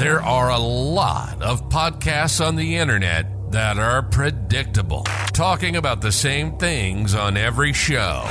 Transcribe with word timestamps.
There 0.00 0.22
are 0.22 0.48
a 0.48 0.58
lot 0.58 1.42
of 1.42 1.68
podcasts 1.68 2.42
on 2.42 2.56
the 2.56 2.76
internet 2.76 3.52
that 3.52 3.76
are 3.76 4.00
predictable, 4.00 5.02
talking 5.34 5.76
about 5.76 6.00
the 6.00 6.10
same 6.10 6.56
things 6.56 7.14
on 7.14 7.36
every 7.36 7.74
show. 7.74 8.26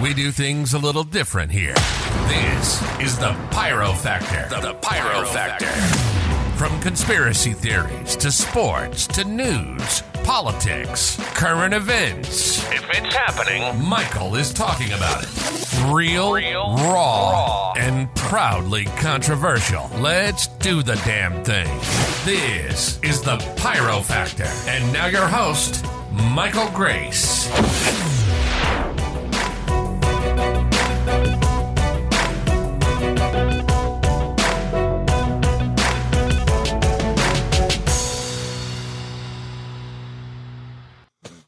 We 0.00 0.14
do 0.14 0.32
things 0.32 0.72
a 0.72 0.78
little 0.78 1.04
different 1.04 1.52
here. 1.52 1.74
This 1.74 2.82
is 3.02 3.18
the 3.18 3.36
Pyro 3.50 3.92
Factor. 3.92 4.48
The, 4.48 4.68
the 4.68 4.74
Pyro, 4.76 5.26
Factor. 5.26 6.15
From 6.56 6.80
conspiracy 6.80 7.52
theories 7.52 8.16
to 8.16 8.32
sports 8.32 9.06
to 9.08 9.24
news, 9.24 10.02
politics, 10.24 11.16
current 11.34 11.74
events. 11.74 12.58
If 12.72 12.88
it's 12.90 13.14
happening, 13.14 13.84
Michael 13.84 14.34
is 14.36 14.52
talking 14.54 14.90
about 14.92 15.22
it. 15.24 15.28
Real, 15.92 16.32
Real, 16.32 16.74
raw, 16.76 17.30
raw. 17.32 17.72
and 17.76 18.12
proudly 18.14 18.84
controversial. 18.96 19.90
Let's 19.98 20.46
do 20.46 20.82
the 20.82 20.96
damn 21.04 21.44
thing. 21.44 21.68
This 22.24 22.98
is 23.02 23.20
the 23.20 23.36
Pyro 23.56 24.00
Factor. 24.00 24.48
And 24.68 24.90
now 24.94 25.06
your 25.06 25.28
host, 25.28 25.84
Michael 26.10 26.70
Grace. 26.70 27.46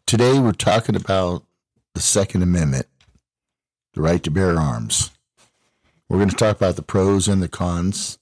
Today 0.08 0.38
we're 0.38 0.52
talking 0.52 0.96
about 0.96 1.44
the 1.94 2.00
Second 2.00 2.42
Amendment, 2.42 2.86
the 3.92 4.00
right 4.00 4.22
to 4.22 4.30
bear 4.30 4.58
arms. 4.58 5.10
We're 6.08 6.16
going 6.16 6.30
to 6.30 6.34
talk 6.34 6.56
about 6.56 6.76
the 6.76 6.82
pros 6.82 7.28
and 7.28 7.42
the 7.42 7.48
cons. 7.48 8.18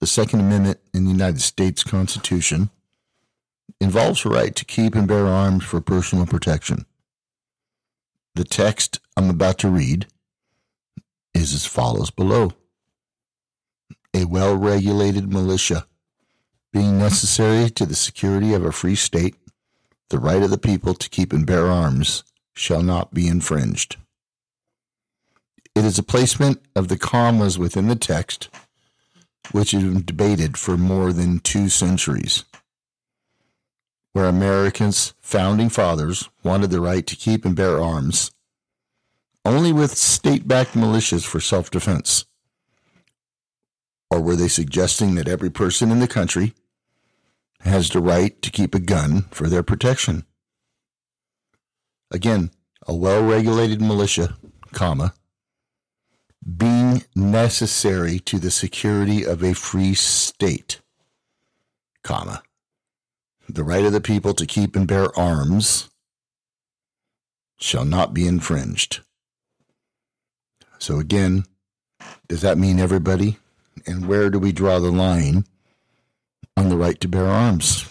The 0.00 0.06
Second 0.06 0.40
Amendment 0.40 0.80
in 0.94 1.04
the 1.04 1.10
United 1.10 1.42
States 1.42 1.84
Constitution 1.84 2.70
involves 3.82 4.24
a 4.24 4.30
right 4.30 4.56
to 4.56 4.64
keep 4.64 4.94
and 4.94 5.06
bear 5.06 5.26
arms 5.26 5.64
for 5.64 5.82
personal 5.82 6.24
protection. 6.24 6.86
The 8.34 8.44
text 8.44 8.98
I'm 9.18 9.28
about 9.28 9.58
to 9.58 9.68
read 9.68 10.06
is 11.34 11.52
as 11.52 11.66
follows 11.66 12.10
below 12.10 12.54
A 14.14 14.24
well 14.24 14.56
regulated 14.56 15.30
militia 15.30 15.86
being 16.72 16.98
necessary 16.98 17.68
to 17.68 17.84
the 17.84 17.94
security 17.94 18.54
of 18.54 18.64
a 18.64 18.72
free 18.72 18.94
state 18.94 19.34
the 20.10 20.18
right 20.18 20.42
of 20.42 20.50
the 20.50 20.58
people 20.58 20.94
to 20.94 21.08
keep 21.08 21.32
and 21.32 21.46
bear 21.46 21.68
arms 21.68 22.24
shall 22.52 22.82
not 22.82 23.14
be 23.14 23.26
infringed. 23.26 23.96
It 25.74 25.84
is 25.84 25.98
a 25.98 26.02
placement 26.02 26.60
of 26.76 26.88
the 26.88 26.98
commas 26.98 27.58
within 27.58 27.88
the 27.88 27.96
text 27.96 28.48
which 29.52 29.70
has 29.70 29.82
been 29.82 30.04
debated 30.04 30.56
for 30.56 30.76
more 30.76 31.12
than 31.12 31.38
two 31.40 31.68
centuries, 31.68 32.44
where 34.12 34.26
Americans' 34.26 35.14
founding 35.20 35.68
fathers 35.68 36.28
wanted 36.44 36.70
the 36.70 36.80
right 36.80 37.06
to 37.06 37.16
keep 37.16 37.44
and 37.44 37.56
bear 37.56 37.80
arms 37.80 38.30
only 39.44 39.72
with 39.72 39.96
state 39.96 40.46
backed 40.46 40.74
militias 40.74 41.24
for 41.24 41.40
self 41.40 41.70
defense. 41.70 42.26
Or 44.10 44.20
were 44.20 44.36
they 44.36 44.48
suggesting 44.48 45.14
that 45.14 45.28
every 45.28 45.50
person 45.50 45.90
in 45.90 46.00
the 46.00 46.08
country 46.08 46.52
has 47.60 47.90
the 47.90 48.00
right 48.00 48.40
to 48.42 48.50
keep 48.50 48.74
a 48.74 48.80
gun 48.80 49.22
for 49.30 49.48
their 49.48 49.62
protection. 49.62 50.24
Again, 52.10 52.50
a 52.86 52.94
well-regulated 52.94 53.80
militia, 53.80 54.36
comma, 54.72 55.14
being 56.56 57.04
necessary 57.14 58.18
to 58.20 58.38
the 58.38 58.50
security 58.50 59.24
of 59.24 59.42
a 59.42 59.54
free 59.54 59.94
state, 59.94 60.80
comma, 62.02 62.42
the 63.48 63.64
right 63.64 63.84
of 63.84 63.92
the 63.92 64.00
people 64.00 64.32
to 64.34 64.46
keep 64.46 64.74
and 64.74 64.88
bear 64.88 65.16
arms 65.18 65.90
shall 67.58 67.84
not 67.84 68.14
be 68.14 68.26
infringed. 68.26 69.00
So 70.78 70.98
again, 70.98 71.44
does 72.26 72.40
that 72.40 72.56
mean 72.56 72.80
everybody? 72.80 73.36
And 73.86 74.06
where 74.08 74.30
do 74.30 74.38
we 74.38 74.52
draw 74.52 74.78
the 74.78 74.90
line 74.90 75.44
on 76.60 76.68
the 76.68 76.76
right 76.76 77.00
to 77.00 77.08
bear 77.08 77.26
arms. 77.26 77.88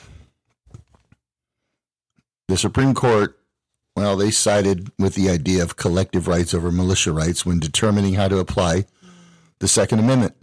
The 2.47 2.57
Supreme 2.57 2.93
Court, 2.93 3.37
well, 3.95 4.15
they 4.15 4.31
sided 4.31 4.91
with 4.99 5.15
the 5.15 5.29
idea 5.29 5.63
of 5.63 5.75
collective 5.75 6.27
rights 6.27 6.53
over 6.53 6.71
militia 6.71 7.11
rights 7.11 7.45
when 7.45 7.59
determining 7.59 8.13
how 8.13 8.27
to 8.27 8.37
apply 8.37 8.85
the 9.59 9.67
Second 9.67 9.99
Amendment. 9.99 10.35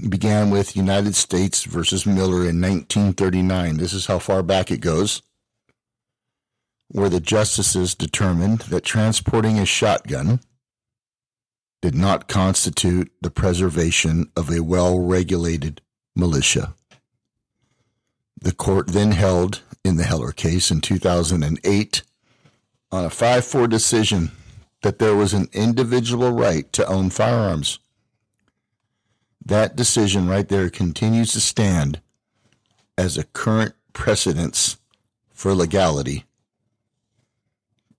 It 0.00 0.10
began 0.10 0.50
with 0.50 0.76
United 0.76 1.14
States 1.14 1.64
versus 1.64 2.04
Miller 2.04 2.48
in 2.48 2.60
1939. 2.60 3.78
This 3.78 3.92
is 3.92 4.06
how 4.06 4.18
far 4.18 4.42
back 4.42 4.70
it 4.70 4.80
goes, 4.80 5.22
where 6.88 7.08
the 7.08 7.20
justices 7.20 7.94
determined 7.94 8.60
that 8.62 8.84
transporting 8.84 9.58
a 9.58 9.64
shotgun 9.64 10.40
did 11.80 11.94
not 11.94 12.28
constitute 12.28 13.10
the 13.22 13.30
preservation 13.30 14.30
of 14.36 14.50
a 14.50 14.60
well 14.60 14.98
regulated 14.98 15.80
militia. 16.16 16.74
The 18.40 18.52
court 18.52 18.88
then 18.88 19.12
held 19.12 19.62
in 19.84 19.96
the 19.96 20.04
Heller 20.04 20.32
case 20.32 20.70
in 20.70 20.80
2008 20.80 22.02
on 22.90 23.04
a 23.04 23.10
5 23.10 23.44
4 23.44 23.68
decision 23.68 24.32
that 24.82 24.98
there 24.98 25.14
was 25.14 25.32
an 25.32 25.48
individual 25.52 26.32
right 26.32 26.72
to 26.72 26.86
own 26.86 27.10
firearms. 27.10 27.78
That 29.44 29.76
decision 29.76 30.28
right 30.28 30.48
there 30.48 30.70
continues 30.70 31.32
to 31.32 31.40
stand 31.40 32.00
as 32.98 33.16
a 33.16 33.24
current 33.24 33.74
precedence 33.92 34.78
for 35.32 35.54
legality. 35.54 36.24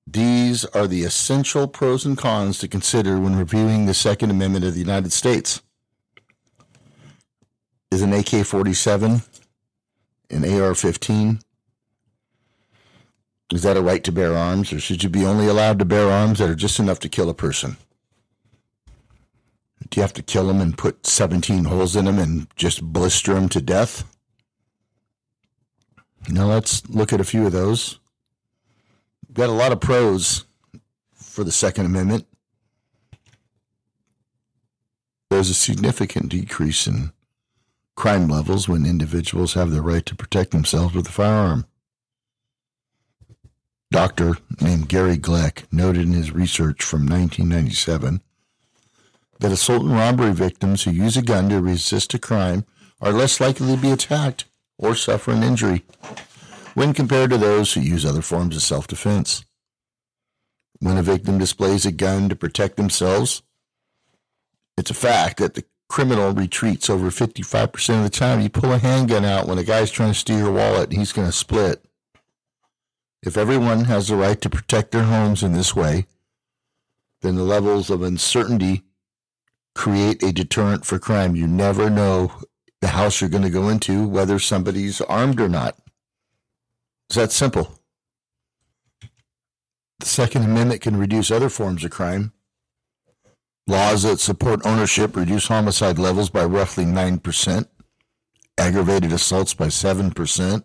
These 0.05 0.65
are 0.65 0.87
the 0.87 1.03
essential 1.03 1.67
pros 1.67 2.05
and 2.05 2.17
cons 2.17 2.59
to 2.59 2.67
consider 2.67 3.19
when 3.19 3.35
reviewing 3.35 3.85
the 3.85 3.93
Second 3.93 4.31
Amendment 4.31 4.65
of 4.65 4.73
the 4.73 4.79
United 4.79 5.11
States 5.11 5.61
is 7.91 8.01
an 8.01 8.13
AK 8.13 8.45
47, 8.45 9.21
an 10.29 10.61
AR 10.61 10.75
15? 10.75 11.39
Is 13.53 13.63
that 13.63 13.77
a 13.77 13.81
right 13.81 14.03
to 14.03 14.11
bear 14.11 14.35
arms, 14.35 14.73
or 14.73 14.79
should 14.79 15.03
you 15.03 15.09
be 15.09 15.25
only 15.25 15.47
allowed 15.47 15.79
to 15.79 15.85
bear 15.85 16.11
arms 16.11 16.39
that 16.39 16.49
are 16.49 16.55
just 16.55 16.79
enough 16.79 16.99
to 16.99 17.09
kill 17.09 17.29
a 17.29 17.33
person? 17.33 17.77
Do 19.89 19.99
you 19.99 20.01
have 20.01 20.13
to 20.13 20.21
kill 20.21 20.47
them 20.47 20.59
and 20.59 20.77
put 20.77 21.07
17 21.07 21.63
holes 21.63 21.95
in 21.95 22.05
them 22.05 22.19
and 22.19 22.47
just 22.57 22.83
blister 22.83 23.33
them 23.33 23.47
to 23.49 23.61
death? 23.61 24.03
Now 26.27 26.47
let's 26.47 26.87
look 26.89 27.13
at 27.13 27.21
a 27.21 27.23
few 27.23 27.45
of 27.45 27.53
those. 27.53 27.99
We've 29.27 29.35
got 29.35 29.49
a 29.49 29.53
lot 29.53 29.71
of 29.71 29.79
pros 29.79 30.45
for 31.13 31.45
the 31.45 31.51
Second 31.51 31.85
Amendment. 31.85 32.27
There's 35.29 35.49
a 35.49 35.53
significant 35.53 36.29
decrease 36.29 36.85
in 36.85 37.13
crime 37.97 38.29
levels 38.29 38.69
when 38.69 38.85
individuals 38.85 39.55
have 39.55 39.71
the 39.71 39.81
right 39.81 40.05
to 40.05 40.15
protect 40.15 40.51
themselves 40.51 40.93
with 40.93 41.09
a 41.09 41.11
firearm. 41.11 41.65
Doctor 43.89 44.35
named 44.61 44.87
Gary 44.87 45.17
Kleck 45.17 45.63
noted 45.71 46.03
in 46.03 46.13
his 46.13 46.31
research 46.31 46.83
from 46.83 47.01
1997 47.01 48.21
that 49.39 49.51
assault 49.51 49.81
and 49.83 49.93
robbery 49.93 50.31
victims 50.31 50.83
who 50.83 50.91
use 50.91 51.17
a 51.17 51.21
gun 51.23 51.49
to 51.49 51.59
resist 51.59 52.13
a 52.13 52.19
crime 52.19 52.65
are 53.01 53.11
less 53.11 53.39
likely 53.39 53.75
to 53.75 53.81
be 53.81 53.91
attacked 53.91 54.45
or 54.77 54.93
suffer 54.93 55.31
an 55.31 55.43
injury 55.43 55.83
when 56.75 56.93
compared 56.93 57.31
to 57.31 57.37
those 57.37 57.73
who 57.73 57.81
use 57.81 58.05
other 58.05 58.21
forms 58.21 58.55
of 58.55 58.61
self 58.61 58.85
defense. 58.85 59.43
When 60.79 60.97
a 60.97 61.03
victim 61.03 61.39
displays 61.39 61.87
a 61.87 61.91
gun 61.91 62.29
to 62.29 62.35
protect 62.35 62.77
themselves, 62.77 63.41
it's 64.77 64.91
a 64.91 64.95
fact 64.95 65.37
that 65.37 65.55
the 65.55 65.63
criminal 65.89 66.31
retreats 66.33 66.89
over 66.89 67.09
55% 67.09 67.97
of 67.97 68.03
the 68.03 68.09
time. 68.09 68.41
You 68.41 68.49
pull 68.49 68.71
a 68.71 68.77
handgun 68.77 69.25
out 69.25 69.47
when 69.47 69.57
a 69.57 69.63
guy's 69.63 69.91
trying 69.91 70.11
to 70.11 70.19
steal 70.19 70.39
your 70.39 70.51
wallet, 70.51 70.91
he's 70.91 71.13
going 71.13 71.27
to 71.27 71.31
split. 71.31 71.83
If 73.23 73.37
everyone 73.37 73.85
has 73.85 74.07
the 74.07 74.15
right 74.15 74.39
to 74.41 74.49
protect 74.49 74.91
their 74.91 75.03
homes 75.03 75.43
in 75.43 75.53
this 75.53 75.75
way, 75.75 76.05
then 77.21 77.35
the 77.35 77.43
levels 77.43 77.89
of 77.89 78.01
uncertainty 78.01 78.83
create 79.73 80.21
a 80.23 80.31
deterrent 80.31 80.85
for 80.85 80.99
crime. 80.99 81.35
You 81.35 81.47
never 81.47 81.89
know 81.89 82.31
the 82.81 82.89
house 82.89 83.19
you're 83.21 83.29
going 83.29 83.43
to 83.43 83.49
go 83.49 83.69
into, 83.69 84.07
whether 84.07 84.39
somebody's 84.39 85.01
armed 85.01 85.39
or 85.39 85.49
not. 85.49 85.77
It's 87.09 87.15
that 87.15 87.31
simple. 87.31 87.79
The 89.99 90.05
Second 90.05 90.43
Amendment 90.43 90.81
can 90.81 90.97
reduce 90.97 91.31
other 91.31 91.49
forms 91.49 91.83
of 91.83 91.91
crime. 91.91 92.33
Laws 93.67 94.03
that 94.03 94.21
support 94.21 94.65
ownership 94.65 95.15
reduce 95.15 95.47
homicide 95.47 95.99
levels 95.99 96.29
by 96.29 96.45
roughly 96.45 96.85
9%, 96.85 97.67
aggravated 98.57 99.11
assaults 99.11 99.53
by 99.53 99.67
7%, 99.67 100.63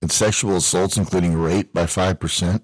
and 0.00 0.10
sexual 0.10 0.56
assaults, 0.56 0.96
including 0.96 1.36
rape, 1.36 1.74
by 1.74 1.84
5%. 1.84 2.62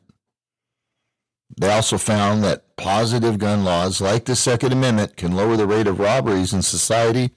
They 1.61 1.70
also 1.70 1.99
found 1.99 2.43
that 2.44 2.76
positive 2.76 3.38
gun 3.38 3.64
laws 3.64 4.00
like 4.00 4.25
the 4.25 4.37
Second 4.37 4.72
Amendment 4.72 5.17
can 5.17 5.32
lower 5.32 5.56
the 5.56 5.66
rate 5.66 5.87
of 5.87 5.99
robberies 5.99 6.55
in 6.55 6.62
society 6.62 7.31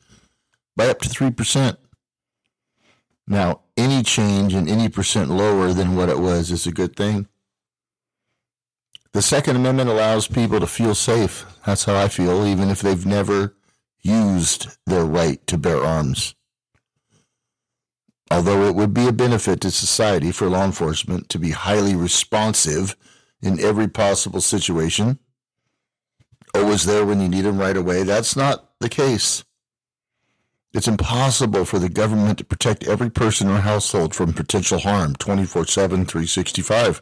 by 0.77 0.87
up 0.87 0.99
to 1.01 1.09
3%. 1.09 1.77
Now, 3.27 3.61
any 3.75 4.03
change 4.03 4.53
in 4.53 4.69
any 4.69 4.87
percent 4.87 5.29
lower 5.29 5.73
than 5.73 5.95
what 5.95 6.09
it 6.09 6.19
was 6.19 6.51
is 6.51 6.67
a 6.67 6.71
good 6.71 6.95
thing. 6.95 7.27
The 9.13 9.21
Second 9.21 9.57
Amendment 9.57 9.89
allows 9.89 10.27
people 10.27 10.59
to 10.59 10.67
feel 10.67 10.95
safe. 10.95 11.45
That's 11.65 11.85
how 11.85 11.95
I 11.95 12.07
feel, 12.09 12.45
even 12.45 12.69
if 12.69 12.81
they've 12.81 13.05
never 13.05 13.55
used 14.01 14.67
their 14.85 15.05
right 15.05 15.45
to 15.47 15.57
bear 15.57 15.83
arms. 15.83 16.35
Although 18.29 18.67
it 18.67 18.75
would 18.75 18.93
be 18.93 19.07
a 19.07 19.13
benefit 19.13 19.61
to 19.61 19.71
society 19.71 20.31
for 20.31 20.49
law 20.49 20.65
enforcement 20.65 21.29
to 21.29 21.39
be 21.39 21.51
highly 21.51 21.95
responsive 21.95 22.95
in 23.41 23.59
every 23.59 23.87
possible 23.87 24.41
situation, 24.41 25.19
always 26.53 26.85
there 26.85 27.05
when 27.05 27.21
you 27.21 27.29
need 27.29 27.45
them 27.45 27.59
right 27.59 27.77
away, 27.77 28.03
that's 28.03 28.35
not 28.35 28.71
the 28.79 28.89
case. 28.89 29.43
It's 30.73 30.87
impossible 30.87 31.65
for 31.65 31.77
the 31.77 31.89
government 31.89 32.39
to 32.39 32.43
protect 32.43 32.83
every 32.87 33.11
person 33.11 33.47
or 33.47 33.59
household 33.59 34.15
from 34.15 34.33
potential 34.33 34.79
harm 34.79 35.15
24 35.15 35.67
7, 35.67 36.05
365. 36.05 37.01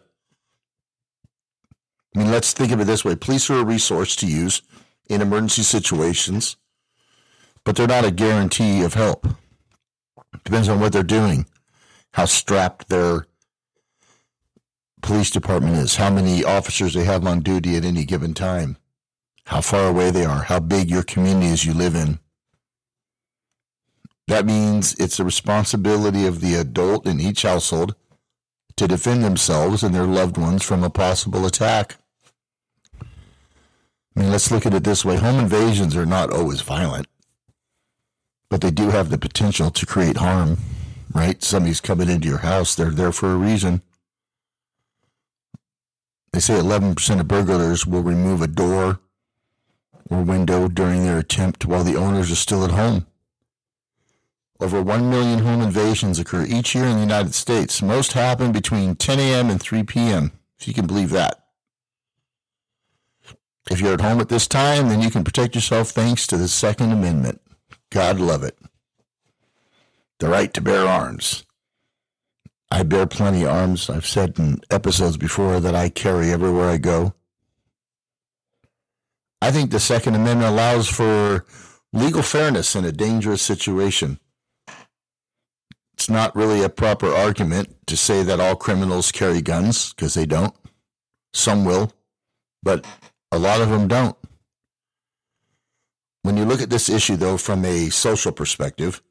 I 2.15 2.19
mean, 2.19 2.31
let's 2.31 2.53
think 2.53 2.71
of 2.71 2.79
it 2.81 2.85
this 2.85 3.05
way 3.05 3.15
police 3.15 3.49
are 3.49 3.59
a 3.59 3.65
resource 3.65 4.15
to 4.17 4.27
use 4.27 4.61
in 5.07 5.21
emergency 5.21 5.63
situations, 5.63 6.57
but 7.63 7.75
they're 7.75 7.87
not 7.87 8.05
a 8.05 8.11
guarantee 8.11 8.83
of 8.83 8.93
help. 8.93 9.27
Depends 10.43 10.69
on 10.69 10.79
what 10.79 10.93
they're 10.93 11.03
doing, 11.03 11.45
how 12.13 12.25
strapped 12.25 12.89
their 12.89 13.27
police 15.01 15.29
department 15.29 15.75
is, 15.75 15.95
how 15.95 16.09
many 16.09 16.43
officers 16.43 16.93
they 16.93 17.03
have 17.03 17.25
on 17.25 17.41
duty 17.41 17.75
at 17.75 17.85
any 17.85 18.05
given 18.05 18.33
time, 18.33 18.77
how 19.45 19.61
far 19.61 19.87
away 19.87 20.11
they 20.11 20.25
are, 20.25 20.43
how 20.43 20.59
big 20.59 20.89
your 20.89 21.03
community 21.03 21.47
is 21.47 21.65
you 21.65 21.73
live 21.73 21.95
in. 21.95 22.19
That 24.27 24.45
means 24.45 24.95
it's 24.95 25.17
the 25.17 25.25
responsibility 25.25 26.25
of 26.25 26.39
the 26.39 26.55
adult 26.55 27.05
in 27.05 27.19
each 27.19 27.41
household 27.41 27.95
to 28.77 28.87
defend 28.87 29.23
themselves 29.23 29.83
and 29.83 29.93
their 29.93 30.05
loved 30.05 30.37
ones 30.37 30.63
from 30.63 30.83
a 30.83 30.89
possible 30.89 31.45
attack. 31.45 31.97
I 34.15 34.19
mean, 34.19 34.31
let's 34.31 34.51
look 34.51 34.65
at 34.65 34.73
it 34.73 34.83
this 34.83 35.05
way 35.05 35.17
home 35.17 35.39
invasions 35.39 35.95
are 35.95 36.05
not 36.05 36.31
always 36.31 36.61
violent, 36.61 37.07
but 38.49 38.61
they 38.61 38.71
do 38.71 38.89
have 38.89 39.09
the 39.09 39.17
potential 39.17 39.71
to 39.71 39.85
create 39.85 40.17
harm, 40.17 40.57
right? 41.13 41.41
Somebody's 41.41 41.81
coming 41.81 42.09
into 42.09 42.27
your 42.27 42.39
house, 42.39 42.75
they're 42.75 42.91
there 42.91 43.11
for 43.11 43.31
a 43.31 43.37
reason. 43.37 43.81
They 46.33 46.39
say 46.39 46.53
11% 46.55 47.19
of 47.19 47.27
burglars 47.27 47.85
will 47.85 48.03
remove 48.03 48.41
a 48.41 48.47
door 48.47 48.99
or 50.09 50.21
window 50.21 50.67
during 50.67 51.03
their 51.03 51.19
attempt 51.19 51.65
while 51.65 51.83
the 51.83 51.95
owners 51.95 52.31
are 52.31 52.35
still 52.35 52.63
at 52.63 52.71
home. 52.71 53.07
Over 54.59 54.81
1 54.81 55.09
million 55.09 55.39
home 55.39 55.61
invasions 55.61 56.19
occur 56.19 56.45
each 56.45 56.75
year 56.75 56.85
in 56.85 56.95
the 56.95 57.01
United 57.01 57.33
States. 57.33 57.81
Most 57.81 58.13
happen 58.13 58.51
between 58.51 58.95
10 58.95 59.19
a.m. 59.19 59.49
and 59.49 59.59
3 59.59 59.83
p.m., 59.83 60.31
if 60.59 60.67
you 60.67 60.73
can 60.73 60.85
believe 60.85 61.09
that. 61.09 61.40
If 63.69 63.79
you're 63.79 63.93
at 63.93 64.01
home 64.01 64.19
at 64.19 64.29
this 64.29 64.47
time, 64.47 64.89
then 64.89 65.01
you 65.01 65.11
can 65.11 65.23
protect 65.23 65.55
yourself 65.55 65.89
thanks 65.89 66.25
to 66.27 66.37
the 66.37 66.47
Second 66.47 66.91
Amendment. 66.91 67.41
God 67.91 68.19
love 68.19 68.43
it. 68.43 68.57
The 70.19 70.29
right 70.29 70.53
to 70.53 70.61
bear 70.61 70.87
arms. 70.87 71.45
I 72.71 72.83
bear 72.83 73.05
plenty 73.05 73.43
of 73.43 73.49
arms. 73.49 73.89
I've 73.89 74.05
said 74.05 74.39
in 74.39 74.61
episodes 74.71 75.17
before 75.17 75.59
that 75.59 75.75
I 75.75 75.89
carry 75.89 76.31
everywhere 76.31 76.69
I 76.69 76.77
go. 76.77 77.13
I 79.41 79.51
think 79.51 79.71
the 79.71 79.79
Second 79.79 80.15
Amendment 80.15 80.51
allows 80.51 80.87
for 80.87 81.45
legal 81.93 82.21
fairness 82.21 82.75
in 82.75 82.85
a 82.85 82.91
dangerous 82.91 83.41
situation 83.41 84.19
it's 86.01 86.09
not 86.09 86.35
really 86.35 86.63
a 86.63 86.69
proper 86.69 87.13
argument 87.13 87.75
to 87.85 87.95
say 87.95 88.23
that 88.23 88.39
all 88.39 88.55
criminals 88.55 89.11
carry 89.11 89.39
guns 89.39 89.93
because 89.93 90.15
they 90.15 90.25
don't. 90.25 90.55
Some 91.31 91.63
will, 91.63 91.93
but 92.63 92.87
a 93.31 93.39
lot 93.39 93.61
of 93.61 93.69
them 93.69 93.87
don't. 93.87 94.17
When 96.23 96.37
you 96.37 96.45
look 96.45 96.61
at 96.61 96.69
this 96.69 96.89
issue, 96.89 97.15
though, 97.15 97.37
from 97.37 97.65
a 97.65 97.89
social 97.89 98.31
perspective, 98.31 99.01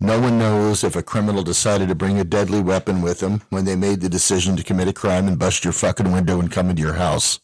no 0.00 0.18
one 0.18 0.38
knows 0.38 0.82
if 0.82 0.96
a 0.96 1.02
criminal 1.02 1.42
decided 1.42 1.88
to 1.88 1.94
bring 1.94 2.18
a 2.18 2.24
deadly 2.24 2.60
weapon 2.60 3.02
with 3.02 3.20
them 3.20 3.42
when 3.50 3.64
they 3.64 3.76
made 3.76 4.00
the 4.00 4.08
decision 4.08 4.56
to 4.56 4.64
commit 4.64 4.88
a 4.88 4.92
crime 4.92 5.28
and 5.28 5.38
bust 5.38 5.64
your 5.64 5.72
fucking 5.72 6.10
window 6.10 6.40
and 6.40 6.50
come 6.50 6.70
into 6.70 6.82
your 6.82 6.94
house 6.94 7.38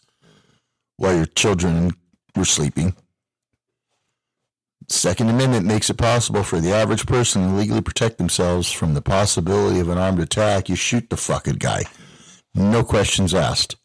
while 0.97 1.15
your 1.15 1.27
children 1.27 1.93
were 2.35 2.45
sleeping. 2.45 2.97
Second 4.89 5.29
Amendment 5.29 5.67
makes 5.67 5.91
it 5.91 5.99
possible 5.99 6.43
for 6.43 6.61
the 6.61 6.73
average 6.73 7.07
person 7.07 7.43
to 7.43 7.55
legally 7.55 7.83
protect 7.83 8.19
themselves 8.19 8.73
from 8.73 8.95
the 8.95 9.03
possibility 9.03 9.81
of 9.81 9.91
an 9.91 9.99
armed 9.99 10.19
attack. 10.19 10.69
You 10.69 10.77
shoot 10.77 11.11
the 11.11 11.17
fucking 11.17 11.57
guy. 11.57 11.85
No 12.55 12.83
questions 12.83 13.35
asked. 13.35 13.77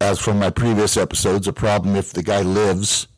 As 0.00 0.18
from 0.18 0.38
my 0.38 0.50
previous 0.50 0.96
episodes, 0.96 1.48
a 1.48 1.52
problem 1.52 1.96
if 1.96 2.12
the 2.12 2.22
guy 2.22 2.42
lives, 2.42 3.08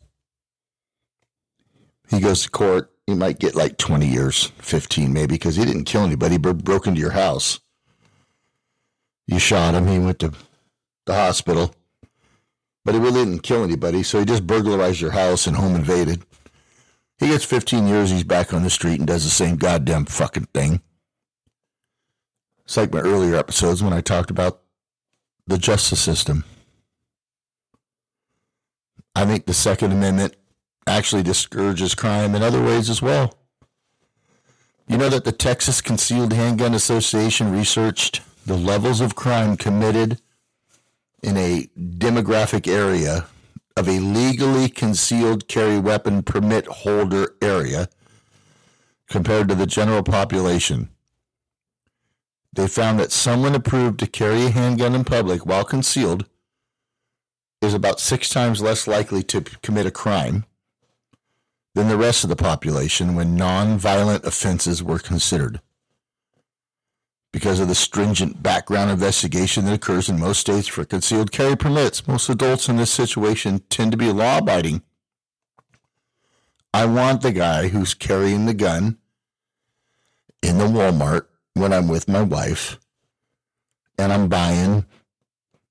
he 2.09 2.19
goes 2.19 2.43
to 2.43 2.49
court, 2.49 2.91
he 3.05 3.13
might 3.13 3.39
get 3.39 3.55
like 3.55 3.77
20 3.77 4.07
years, 4.07 4.51
15 4.59 5.13
maybe, 5.13 5.35
because 5.35 5.55
he 5.55 5.65
didn't 5.65 5.85
kill 5.85 6.03
anybody, 6.03 6.37
but 6.37 6.63
broke 6.63 6.87
into 6.87 6.99
your 6.99 7.11
house. 7.11 7.59
You 9.27 9.39
shot 9.39 9.75
him, 9.75 9.87
he 9.87 9.99
went 9.99 10.19
to 10.19 10.33
the 11.05 11.13
hospital 11.13 11.75
but 12.83 12.95
he 12.95 13.01
really 13.01 13.23
didn't 13.25 13.43
kill 13.43 13.63
anybody, 13.63 14.03
so 14.03 14.19
he 14.19 14.25
just 14.25 14.47
burglarized 14.47 15.01
your 15.01 15.11
house 15.11 15.47
and 15.47 15.55
home 15.55 15.75
invaded. 15.75 16.23
He 17.19 17.27
gets 17.27 17.45
15 17.45 17.87
years, 17.87 18.09
he's 18.09 18.23
back 18.23 18.53
on 18.53 18.63
the 18.63 18.69
street 18.69 18.99
and 18.99 19.07
does 19.07 19.23
the 19.23 19.29
same 19.29 19.57
goddamn 19.57 20.05
fucking 20.05 20.47
thing. 20.53 20.81
It's 22.65 22.77
like 22.77 22.91
my 22.91 23.01
earlier 23.01 23.35
episodes 23.35 23.83
when 23.83 23.93
I 23.93 24.01
talked 24.01 24.31
about 24.31 24.61
the 25.45 25.57
justice 25.57 25.99
system. 25.99 26.43
I 29.15 29.25
think 29.25 29.45
the 29.45 29.53
Second 29.53 29.91
Amendment 29.91 30.35
actually 30.87 31.23
discourages 31.23 31.95
crime 31.95 32.35
in 32.35 32.41
other 32.41 32.63
ways 32.63 32.89
as 32.89 33.01
well. 33.01 33.37
You 34.87 34.97
know 34.97 35.09
that 35.09 35.25
the 35.25 35.31
Texas 35.31 35.81
Concealed 35.81 36.33
Handgun 36.33 36.73
Association 36.73 37.51
researched 37.51 38.21
the 38.45 38.57
levels 38.57 38.99
of 39.01 39.15
crime 39.15 39.55
committed 39.57 40.19
in 41.21 41.37
a 41.37 41.69
demographic 41.77 42.67
area 42.67 43.27
of 43.77 43.87
a 43.87 43.99
legally 43.99 44.67
concealed 44.67 45.47
carry 45.47 45.79
weapon 45.79 46.23
permit 46.23 46.65
holder 46.67 47.35
area 47.41 47.87
compared 49.07 49.47
to 49.49 49.55
the 49.55 49.65
general 49.65 50.03
population. 50.03 50.89
They 52.53 52.67
found 52.67 52.99
that 52.99 53.11
someone 53.11 53.55
approved 53.55 53.99
to 53.99 54.07
carry 54.07 54.45
a 54.45 54.49
handgun 54.49 54.95
in 54.95 55.03
public 55.05 55.45
while 55.45 55.63
concealed 55.63 56.25
is 57.61 57.73
about 57.73 57.99
six 57.99 58.29
times 58.29 58.61
less 58.61 58.87
likely 58.87 59.23
to 59.23 59.41
commit 59.41 59.85
a 59.85 59.91
crime 59.91 60.45
than 61.75 61.87
the 61.87 61.97
rest 61.97 62.23
of 62.23 62.29
the 62.29 62.35
population 62.35 63.15
when 63.15 63.35
non-violent 63.35 64.25
offenses 64.25 64.83
were 64.83 64.99
considered 64.99 65.61
because 67.31 67.59
of 67.59 67.67
the 67.67 67.75
stringent 67.75 68.43
background 68.43 68.91
investigation 68.91 69.65
that 69.65 69.73
occurs 69.73 70.09
in 70.09 70.19
most 70.19 70.39
states 70.39 70.67
for 70.67 70.83
concealed 70.83 71.31
carry 71.31 71.55
permits. 71.55 72.05
Most 72.07 72.29
adults 72.29 72.67
in 72.67 72.75
this 72.75 72.91
situation 72.91 73.59
tend 73.69 73.91
to 73.91 73.97
be 73.97 74.11
law 74.11 74.39
abiding. 74.39 74.81
I 76.73 76.85
want 76.85 77.21
the 77.21 77.31
guy 77.31 77.69
who's 77.69 77.93
carrying 77.93 78.45
the 78.45 78.53
gun 78.53 78.97
in 80.41 80.57
the 80.57 80.65
Walmart 80.65 81.27
when 81.53 81.71
I'm 81.71 81.87
with 81.87 82.07
my 82.07 82.21
wife 82.21 82.79
and 83.97 84.11
I'm 84.11 84.27
buying 84.27 84.85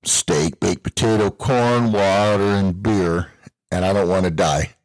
steak, 0.03 0.59
baked 0.59 0.83
potato, 0.83 1.29
corn, 1.29 1.91
water, 1.91 2.43
and 2.43 2.81
beer, 2.81 3.31
and 3.71 3.85
I 3.85 3.93
don't 3.93 4.09
want 4.09 4.25
to 4.25 4.31
die. 4.31 4.75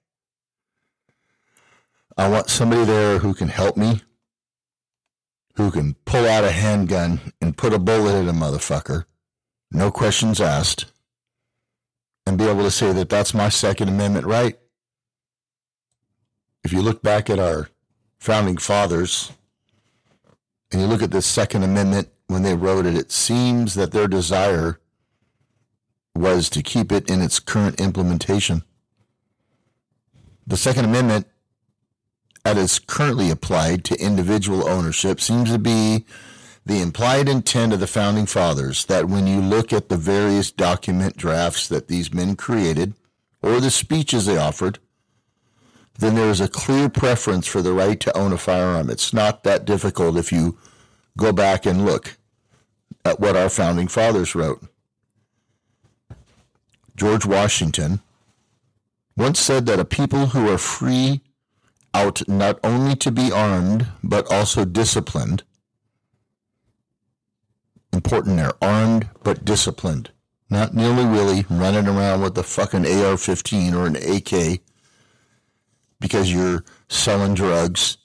I 2.17 2.29
want 2.29 2.49
somebody 2.49 2.85
there 2.85 3.19
who 3.19 3.35
can 3.35 3.49
help 3.49 3.77
me 3.77 4.03
who 5.57 5.71
can 5.71 5.95
pull 6.05 6.27
out 6.27 6.45
a 6.45 6.51
handgun 6.51 7.21
and 7.41 7.57
put 7.57 7.73
a 7.73 7.79
bullet 7.79 8.15
in 8.15 8.29
a 8.29 8.33
motherfucker, 8.33 9.07
no 9.71 9.91
questions 9.91 10.41
asked, 10.41 10.87
and 12.27 12.39
be 12.39 12.45
able 12.45 12.63
to 12.63 12.71
say 12.71 12.93
that 12.93 13.09
that's 13.09 13.33
my 13.33 13.49
Second 13.49 13.89
Amendment 13.89 14.27
right. 14.27 14.59
If 16.63 16.73
you 16.73 16.83
look 16.83 17.03
back 17.03 17.31
at 17.31 17.39
our 17.39 17.71
founding 18.19 18.59
fathers 18.59 19.33
and 20.71 20.81
you 20.81 20.87
look 20.87 21.03
at 21.03 21.11
the 21.11 21.23
Second 21.23 21.63
Amendment 21.63 22.09
when 22.27 22.43
they 22.43 22.55
wrote 22.55 22.87
it, 22.87 22.97
it 22.97 23.11
seems 23.11 23.75
that 23.75 23.93
their 23.93 24.09
desire 24.09 24.79
was 26.17 26.49
to 26.51 26.63
keep 26.63 26.93
it 26.93 27.11
in 27.11 27.23
its 27.23 27.39
current 27.39 27.81
implementation. 27.81 28.63
The 30.47 30.57
Second 30.57 30.85
Amendment 30.85 31.27
that 32.45 32.57
is 32.57 32.79
currently 32.79 33.31
applied 33.31 33.85
to 33.85 34.01
individual 34.01 34.69
ownership 34.69 35.21
seems 35.21 35.51
to 35.51 35.59
be 35.59 36.05
the 36.65 36.81
implied 36.81 37.29
intent 37.29 37.73
of 37.73 37.81
the 37.81 37.89
founding 37.89 38.27
fathers 38.27 38.85
that 38.85 39.09
when 39.09 39.27
you 39.27 39.41
look 39.41 39.73
at 39.73 39.89
the 39.89 39.97
various 39.97 40.53
document 40.53 41.17
drafts 41.17 41.67
that 41.69 41.89
these 41.89 42.15
men 42.15 42.37
created 42.37 42.95
or 43.43 43.59
the 43.59 43.71
speeches 43.71 44.27
they 44.27 44.37
offered, 44.37 44.79
then 45.99 46.15
there 46.15 46.31
is 46.31 46.41
a 46.41 46.49
clear 46.49 46.89
preference 46.89 47.49
for 47.49 47.63
the 47.63 47.73
right 47.73 47.99
to 47.99 48.17
own 48.17 48.33
a 48.33 48.39
firearm. 48.39 48.91
It's 48.91 49.13
not 49.13 49.43
that 49.43 49.65
difficult 49.65 50.17
if 50.17 50.31
you 50.31 50.57
go 51.17 51.33
back 51.33 51.67
and 51.67 51.85
look 51.85 52.17
at 53.05 53.19
what 53.19 53.37
our 53.37 53.49
founding 53.49 53.89
fathers 53.89 54.35
wrote. 54.35 54.63
George 56.97 57.27
Washington 57.27 58.01
once 59.17 59.39
said 59.39 59.67
that 59.67 59.79
a 59.79 59.85
people 59.85 60.29
who 60.29 60.49
are 60.49 60.59
free 60.59 61.21
out 61.95 62.27
not 62.29 62.59
only 62.65 62.97
to 62.97 63.11
be 63.11 63.31
armed, 63.31 63.87
but 64.03 64.31
also 64.31 64.65
disciplined, 64.65 65.43
important 67.93 68.37
there. 68.37 68.53
Armed 68.63 69.09
but 69.23 69.45
disciplined. 69.45 70.11
Not 70.49 70.75
nilly 70.75 71.05
willy 71.05 71.45
running 71.51 71.89
around 71.89 72.21
with 72.21 72.39
a 72.39 72.43
fucking 72.43 72.87
AR 72.87 73.17
15 73.17 73.75
or 73.75 73.87
an 73.87 73.97
AK 73.97 74.61
because 75.99 76.33
you're 76.33 76.65
selling 76.89 77.35
drugs. 77.35 77.97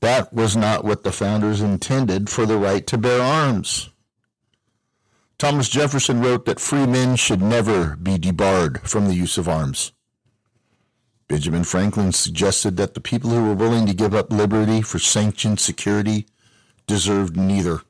That 0.00 0.32
was 0.32 0.56
not 0.56 0.84
what 0.84 1.04
the 1.04 1.12
founders 1.12 1.60
intended 1.60 2.28
for 2.28 2.44
the 2.44 2.58
right 2.58 2.86
to 2.88 2.98
bear 2.98 3.22
arms. 3.22 3.90
Thomas 5.38 5.68
Jefferson 5.68 6.20
wrote 6.22 6.46
that 6.46 6.60
free 6.60 6.86
men 6.86 7.16
should 7.16 7.42
never 7.42 7.96
be 7.96 8.16
debarred 8.16 8.80
from 8.88 9.06
the 9.06 9.14
use 9.14 9.36
of 9.36 9.48
arms. 9.48 9.92
Benjamin 11.28 11.64
Franklin 11.64 12.12
suggested 12.12 12.76
that 12.76 12.94
the 12.94 13.00
people 13.00 13.30
who 13.30 13.44
were 13.44 13.54
willing 13.54 13.84
to 13.86 13.94
give 13.94 14.14
up 14.14 14.32
liberty 14.32 14.80
for 14.80 14.98
sanctioned 14.98 15.60
security 15.60 16.26
deserved 16.86 17.36
neither. 17.36 17.82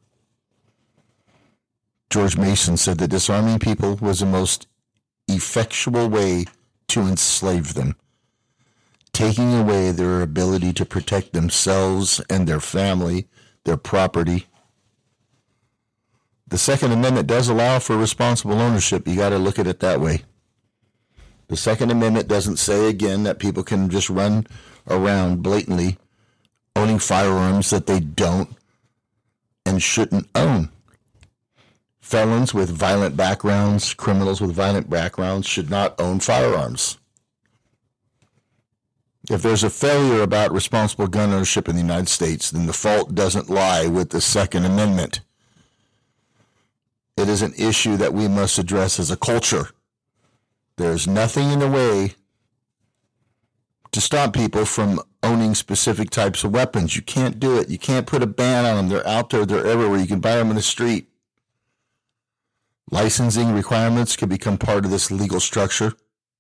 George 2.11 2.37
Mason 2.37 2.77
said 2.77 2.99
that 2.99 3.09
disarming 3.09 3.59
people 3.59 3.97
was 3.97 4.21
the 4.21 4.27
most 4.27 4.67
effectual 5.29 6.09
way 6.09 6.47
to 6.89 7.03
enslave 7.03 7.75
them, 7.75 7.95
taking 9.13 9.55
away 9.55 9.93
their 9.93 10.23
ability 10.23 10.73
to 10.73 10.85
protect 10.85 11.33
themselves 11.33 12.21
and 12.31 12.49
their 12.49 12.61
family, 12.61 13.29
their 13.65 13.77
property. 13.77 14.47
The 16.49 16.59
Second 16.59 16.93
Amendment 16.93 17.27
does 17.27 17.49
allow 17.49 17.79
for 17.79 17.97
responsible 17.97 18.61
ownership. 18.61 19.07
You 19.07 19.17
got 19.17 19.31
to 19.31 19.39
look 19.39 19.59
at 19.59 19.67
it 19.67 19.81
that 19.81 20.01
way. 20.01 20.23
The 21.49 21.57
Second 21.57 21.91
Amendment 21.91 22.29
doesn't 22.29 22.59
say 22.59 22.89
again 22.89 23.25
that 23.25 23.39
people 23.39 23.63
can 23.63 23.89
just 23.89 24.11
run 24.11 24.47
around 24.89 25.43
blatantly 25.43 25.99
owning 26.75 26.99
firearms 26.99 27.71
that 27.71 27.87
they 27.87 28.01
don't 28.01 28.51
and 29.65 29.83
shouldn't 29.83 30.29
own 30.35 30.71
felons 32.07 32.55
with 32.55 32.71
violent 32.71 33.17
backgrounds, 33.17 33.93
criminals 33.93 34.41
with 34.41 34.53
violent 34.53 34.89
backgrounds 34.89 35.45
should 35.45 35.69
not 35.69 36.01
own 36.01 36.21
firearms. 36.21 36.99
If 39.29 39.43
there's 39.43 39.65
a 39.65 39.71
failure 39.71 40.23
about 40.23 40.53
responsible 40.53 41.09
gun 41.09 41.33
ownership 41.33 41.69
in 41.69 41.75
the 41.75 41.83
United 41.83 42.09
States, 42.09 42.53
then 42.53 42.67
the 42.67 42.73
fault 42.73 43.17
doesn't 43.17 43.51
lie 43.51 43.89
with 43.89 44.11
the 44.11 44.21
Second 44.21 44.65
Amendment. 44.65 45.21
It 47.17 47.29
is 47.29 47.43
an 47.43 47.55
issue 47.57 47.97
that 47.97 48.13
we 48.13 48.29
must 48.29 48.59
address 48.59 48.99
as 48.99 49.11
a 49.11 49.17
culture. 49.17 49.71
There's 50.77 51.07
nothing 51.07 51.51
in 51.51 51.61
the 51.61 51.69
way 51.69 52.15
to 53.93 54.01
stop 54.01 54.35
people 54.35 54.67
from 54.67 55.01
owning 55.23 55.55
specific 55.55 56.11
types 56.11 56.45
of 56.45 56.53
weapons. 56.53 56.95
You 56.95 57.03
can't 57.03 57.41
do 57.41 57.59
it. 57.59 57.71
You 57.71 57.79
can't 57.79 58.07
put 58.07 58.23
a 58.23 58.27
ban 58.27 58.67
on 58.67 58.77
them. 58.77 58.89
They're 58.89 59.09
out 59.09 59.31
there, 59.31 59.47
they're 59.47 59.67
everywhere. 59.67 59.99
You 59.99 60.07
can 60.07 60.21
buy 60.21 60.37
them 60.37 60.51
in 60.51 60.57
the 60.57 60.63
street. 60.63 61.09
Licensing 62.91 63.53
requirements 63.53 64.15
could 64.15 64.29
become 64.29 64.59
part 64.59 64.85
of 64.85 64.91
this 64.91 65.11
legal 65.11 65.41
structure. 65.41 65.95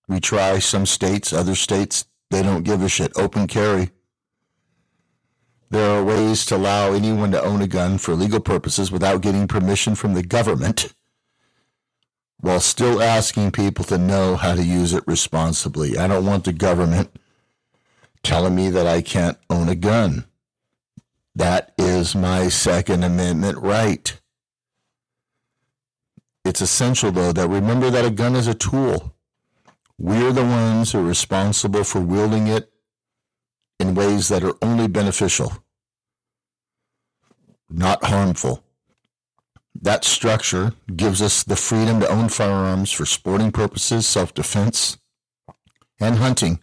We 0.06 0.21
try 0.21 0.59
some 0.59 0.87
states, 0.87 1.33
other 1.33 1.54
states, 1.54 2.04
they 2.30 2.42
don't 2.42 2.62
give 2.62 2.83
a 2.83 2.88
shit. 2.88 3.12
Open 3.16 3.47
carry. 3.47 3.90
There 5.71 5.91
are 5.91 6.05
ways 6.05 6.45
to 6.47 6.57
allow 6.57 6.93
anyone 6.93 7.33
to 7.33 7.43
own 7.43 7.61
a 7.61 7.67
gun 7.67 7.99
for 7.99 8.15
legal 8.15 8.41
purposes 8.41 8.93
without 8.93 9.21
getting 9.21 9.49
permission 9.49 9.95
from 9.95 10.15
the 10.15 10.23
government 10.23 10.95
while 12.39 12.61
still 12.61 13.03
asking 13.03 13.51
people 13.51 13.85
to 13.87 13.99
know 13.99 14.37
how 14.37 14.55
to 14.55 14.63
use 14.63 14.93
it 14.93 15.03
responsibly. 15.07 15.99
I 15.99 16.07
don't 16.07 16.27
want 16.27 16.45
the 16.45 16.53
government 16.53 17.11
telling 18.23 18.55
me 18.55 18.71
that 18.71 18.87
I 18.87 19.03
can't 19.03 19.39
own 19.51 19.69
a 19.69 19.75
gun. 19.75 20.27
That 21.35 21.73
is 21.77 22.15
my 22.15 22.49
Second 22.49 23.05
Amendment 23.05 23.59
right. 23.59 24.19
It's 26.45 26.61
essential, 26.61 27.11
though, 27.11 27.33
that 27.33 27.49
remember 27.49 27.91
that 27.91 28.05
a 28.05 28.11
gun 28.11 28.37
is 28.37 28.47
a 28.47 28.55
tool. 28.55 29.15
We're 29.99 30.33
the 30.33 30.45
ones 30.45 30.93
who 30.93 31.01
are 31.01 31.03
responsible 31.03 31.85
for 31.85 32.01
wielding 32.01 32.47
it 32.47 32.71
in 33.78 33.95
ways 33.95 34.28
that 34.28 34.45
are 34.45 34.54
only 34.62 34.88
beneficial, 34.88 35.52
not 37.68 38.04
harmful. 38.04 38.62
That 39.80 40.04
structure 40.04 40.73
gives 40.95 41.21
us 41.21 41.42
the 41.45 41.56
freedom 41.56 42.00
to 42.00 42.09
own 42.09 42.28
firearms 42.30 42.90
for 42.90 43.04
sporting 43.04 43.52
purposes, 43.52 44.06
self 44.06 44.33
defense, 44.33 44.99
and 46.00 46.16
hunting 46.16 46.61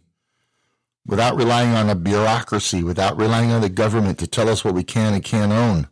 without 1.05 1.35
relying 1.35 1.73
on 1.73 1.89
a 1.89 1.95
bureaucracy, 1.95 2.83
without 2.83 3.17
relying 3.17 3.51
on 3.51 3.61
the 3.61 3.69
government 3.69 4.17
to 4.19 4.27
tell 4.27 4.49
us 4.49 4.63
what 4.63 4.73
we 4.73 4.83
can 4.83 5.13
and 5.13 5.23
can't 5.23 5.51
own. 5.51 5.87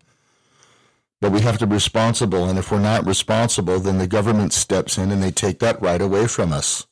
But 1.19 1.31
we 1.31 1.41
have 1.41 1.57
to 1.59 1.67
be 1.67 1.73
responsible. 1.73 2.45
And 2.45 2.57
if 2.57 2.71
we're 2.71 2.79
not 2.79 3.05
responsible, 3.05 3.79
then 3.79 3.97
the 3.97 4.07
government 4.07 4.53
steps 4.53 4.97
in 4.97 5.11
and 5.11 5.21
they 5.21 5.31
take 5.31 5.59
that 5.59 5.81
right 5.81 6.01
away 6.01 6.27
from 6.27 6.51
us. 6.51 6.87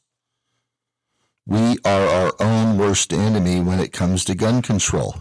We 1.49 1.79
are 1.83 2.05
our 2.05 2.33
own 2.39 2.77
worst 2.77 3.11
enemy 3.11 3.59
when 3.59 3.79
it 3.79 3.91
comes 3.91 4.23
to 4.25 4.35
gun 4.35 4.61
control. 4.61 5.15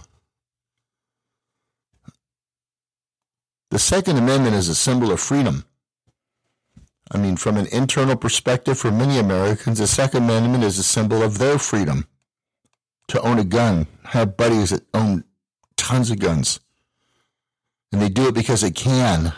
The 3.70 3.78
Second 3.78 4.18
Amendment 4.18 4.54
is 4.54 4.68
a 4.68 4.74
symbol 4.74 5.10
of 5.10 5.20
freedom. 5.20 5.64
I 7.10 7.16
mean, 7.16 7.36
from 7.36 7.56
an 7.56 7.66
internal 7.72 8.14
perspective, 8.14 8.78
for 8.78 8.90
many 8.90 9.18
Americans, 9.18 9.78
the 9.78 9.86
Second 9.86 10.24
Amendment 10.24 10.64
is 10.64 10.78
a 10.78 10.82
symbol 10.82 11.22
of 11.22 11.38
their 11.38 11.58
freedom 11.58 12.06
to 13.06 13.18
own 13.22 13.38
a 13.38 13.44
gun. 13.44 13.86
Have 14.04 14.36
buddies 14.36 14.68
that 14.68 14.84
own 14.92 15.24
tons 15.78 16.10
of 16.10 16.18
guns 16.18 16.60
and 17.90 18.02
they 18.02 18.10
do 18.10 18.28
it 18.28 18.34
because 18.34 18.60
they 18.60 18.70
can. 18.70 19.32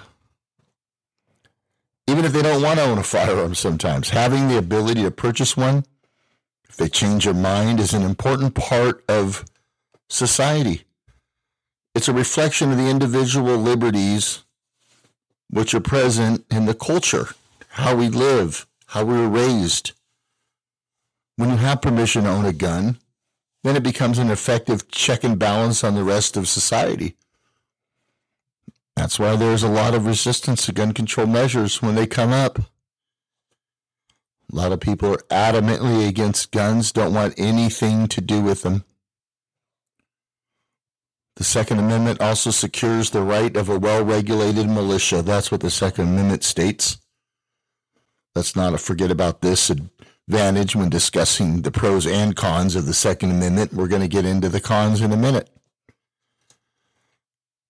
Even 2.08 2.24
if 2.24 2.32
they 2.32 2.42
don't 2.42 2.64
want 2.64 2.80
to 2.80 2.84
own 2.84 2.98
a 2.98 3.04
firearm 3.04 3.54
sometimes, 3.54 4.10
having 4.10 4.48
the 4.48 4.58
ability 4.58 5.02
to 5.02 5.12
purchase 5.12 5.56
one, 5.56 5.84
if 6.70 6.76
they 6.76 6.88
change 6.88 7.24
their 7.24 7.34
mind, 7.34 7.80
is 7.80 7.92
an 7.92 8.02
important 8.02 8.54
part 8.54 9.02
of 9.08 9.44
society. 10.08 10.84
It's 11.96 12.06
a 12.06 12.12
reflection 12.12 12.70
of 12.70 12.78
the 12.78 12.88
individual 12.88 13.56
liberties 13.56 14.44
which 15.48 15.74
are 15.74 15.80
present 15.80 16.46
in 16.48 16.66
the 16.66 16.74
culture, 16.74 17.30
how 17.70 17.96
we 17.96 18.08
live, 18.08 18.68
how 18.86 19.04
we 19.04 19.16
were 19.16 19.28
raised. 19.28 19.90
When 21.34 21.50
you 21.50 21.56
have 21.56 21.82
permission 21.82 22.22
to 22.22 22.30
own 22.30 22.44
a 22.44 22.52
gun, 22.52 22.98
then 23.64 23.74
it 23.74 23.82
becomes 23.82 24.18
an 24.18 24.30
effective 24.30 24.88
check 24.92 25.24
and 25.24 25.40
balance 25.40 25.82
on 25.82 25.96
the 25.96 26.04
rest 26.04 26.36
of 26.36 26.46
society. 26.46 27.16
That's 28.94 29.18
why 29.18 29.34
there's 29.34 29.64
a 29.64 29.68
lot 29.68 29.94
of 29.94 30.06
resistance 30.06 30.66
to 30.66 30.72
gun 30.72 30.92
control 30.92 31.26
measures 31.26 31.82
when 31.82 31.96
they 31.96 32.06
come 32.06 32.32
up. 32.32 32.60
A 34.52 34.56
lot 34.56 34.72
of 34.72 34.80
people 34.80 35.14
are 35.14 35.24
adamantly 35.30 36.08
against 36.08 36.50
guns, 36.50 36.90
don't 36.90 37.14
want 37.14 37.34
anything 37.38 38.08
to 38.08 38.20
do 38.20 38.40
with 38.40 38.62
them. 38.62 38.84
The 41.36 41.44
Second 41.44 41.78
Amendment 41.78 42.20
also 42.20 42.50
secures 42.50 43.10
the 43.10 43.22
right 43.22 43.56
of 43.56 43.68
a 43.68 43.78
well 43.78 44.04
regulated 44.04 44.68
militia. 44.68 45.22
That's 45.22 45.50
what 45.50 45.60
the 45.60 45.70
Second 45.70 46.08
Amendment 46.08 46.42
states. 46.42 46.98
Let's 48.34 48.56
not 48.56 48.78
forget 48.80 49.10
about 49.10 49.40
this 49.40 49.70
advantage 49.70 50.74
when 50.74 50.90
discussing 50.90 51.62
the 51.62 51.70
pros 51.70 52.06
and 52.06 52.34
cons 52.34 52.74
of 52.74 52.86
the 52.86 52.94
Second 52.94 53.30
Amendment. 53.30 53.72
We're 53.72 53.88
going 53.88 54.02
to 54.02 54.08
get 54.08 54.26
into 54.26 54.48
the 54.48 54.60
cons 54.60 55.00
in 55.00 55.12
a 55.12 55.16
minute. 55.16 55.48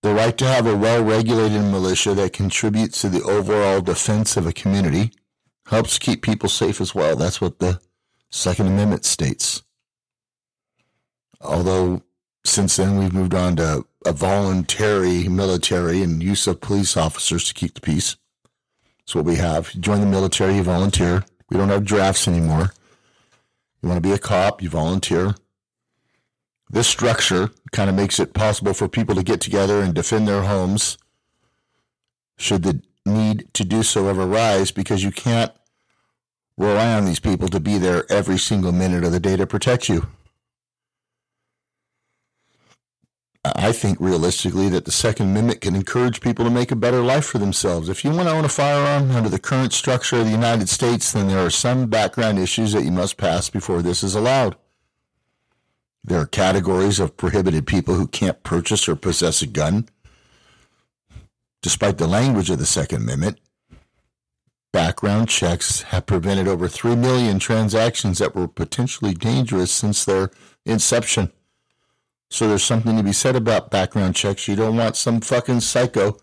The 0.02 0.14
right 0.14 0.36
to 0.38 0.46
have 0.46 0.66
a 0.66 0.76
well 0.76 1.04
regulated 1.04 1.62
militia 1.62 2.14
that 2.14 2.32
contributes 2.32 3.02
to 3.02 3.10
the 3.10 3.22
overall 3.22 3.82
defense 3.82 4.38
of 4.38 4.46
a 4.46 4.52
community 4.52 5.12
helps 5.70 5.98
keep 5.98 6.22
people 6.22 6.48
safe 6.48 6.80
as 6.80 6.94
well. 6.94 7.16
That's 7.16 7.40
what 7.40 7.60
the 7.60 7.80
Second 8.28 8.66
Amendment 8.66 9.04
states. 9.04 9.62
Although 11.40 12.02
since 12.44 12.76
then 12.76 12.98
we've 12.98 13.12
moved 13.12 13.34
on 13.34 13.56
to 13.56 13.86
a 14.04 14.12
voluntary 14.12 15.28
military 15.28 16.02
and 16.02 16.22
use 16.22 16.46
of 16.46 16.60
police 16.60 16.96
officers 16.96 17.46
to 17.46 17.54
keep 17.54 17.74
the 17.74 17.80
peace. 17.80 18.16
That's 18.98 19.14
what 19.14 19.24
we 19.24 19.36
have. 19.36 19.72
You 19.72 19.80
join 19.80 20.00
the 20.00 20.06
military, 20.06 20.56
you 20.56 20.62
volunteer. 20.62 21.24
We 21.48 21.56
don't 21.56 21.68
have 21.68 21.84
drafts 21.84 22.26
anymore. 22.26 22.72
You 23.80 23.88
want 23.88 24.02
to 24.02 24.08
be 24.08 24.14
a 24.14 24.18
cop, 24.18 24.62
you 24.62 24.68
volunteer. 24.68 25.34
This 26.68 26.88
structure 26.88 27.50
kind 27.72 27.88
of 27.88 27.96
makes 27.96 28.18
it 28.18 28.34
possible 28.34 28.74
for 28.74 28.88
people 28.88 29.14
to 29.14 29.22
get 29.22 29.40
together 29.40 29.80
and 29.80 29.94
defend 29.94 30.26
their 30.26 30.42
homes 30.42 30.98
should 32.38 32.62
the 32.62 32.82
need 33.06 33.52
to 33.54 33.64
do 33.64 33.82
so 33.82 34.08
ever 34.08 34.26
rise 34.26 34.70
because 34.70 35.02
you 35.02 35.10
can't 35.10 35.52
rely 36.66 36.92
on 36.94 37.04
these 37.04 37.20
people 37.20 37.48
to 37.48 37.60
be 37.60 37.78
there 37.78 38.10
every 38.10 38.38
single 38.38 38.72
minute 38.72 39.04
of 39.04 39.12
the 39.12 39.20
day 39.20 39.36
to 39.36 39.46
protect 39.46 39.88
you. 39.88 40.06
I 43.42 43.72
think 43.72 43.98
realistically 43.98 44.68
that 44.68 44.84
the 44.84 44.90
Second 44.90 45.30
Amendment 45.30 45.62
can 45.62 45.74
encourage 45.74 46.20
people 46.20 46.44
to 46.44 46.50
make 46.50 46.70
a 46.70 46.76
better 46.76 47.00
life 47.00 47.24
for 47.24 47.38
themselves. 47.38 47.88
If 47.88 48.04
you 48.04 48.10
want 48.10 48.28
to 48.28 48.34
own 48.34 48.44
a 48.44 48.50
firearm 48.50 49.10
under 49.12 49.30
the 49.30 49.38
current 49.38 49.72
structure 49.72 50.16
of 50.16 50.26
the 50.26 50.30
United 50.30 50.68
States, 50.68 51.12
then 51.12 51.28
there 51.28 51.38
are 51.38 51.50
some 51.50 51.86
background 51.86 52.38
issues 52.38 52.72
that 52.72 52.84
you 52.84 52.92
must 52.92 53.16
pass 53.16 53.48
before 53.48 53.80
this 53.80 54.02
is 54.02 54.14
allowed. 54.14 54.56
There 56.04 56.20
are 56.20 56.26
categories 56.26 57.00
of 57.00 57.16
prohibited 57.16 57.66
people 57.66 57.94
who 57.94 58.06
can't 58.06 58.42
purchase 58.42 58.86
or 58.86 58.96
possess 58.96 59.40
a 59.40 59.46
gun. 59.46 59.88
Despite 61.62 61.96
the 61.96 62.06
language 62.06 62.50
of 62.50 62.58
the 62.58 62.66
Second 62.66 63.02
Amendment, 63.02 63.38
background 64.72 65.28
checks 65.28 65.82
have 65.82 66.06
prevented 66.06 66.46
over 66.46 66.68
3 66.68 66.96
million 66.96 67.38
transactions 67.38 68.18
that 68.18 68.34
were 68.34 68.48
potentially 68.48 69.14
dangerous 69.14 69.72
since 69.72 70.04
their 70.04 70.30
inception. 70.64 71.32
So 72.30 72.48
there's 72.48 72.62
something 72.62 72.96
to 72.96 73.02
be 73.02 73.12
said 73.12 73.34
about 73.34 73.70
background 73.70 74.14
checks. 74.14 74.46
You 74.46 74.56
don't 74.56 74.76
want 74.76 74.96
some 74.96 75.20
fucking 75.20 75.60
psycho 75.60 76.16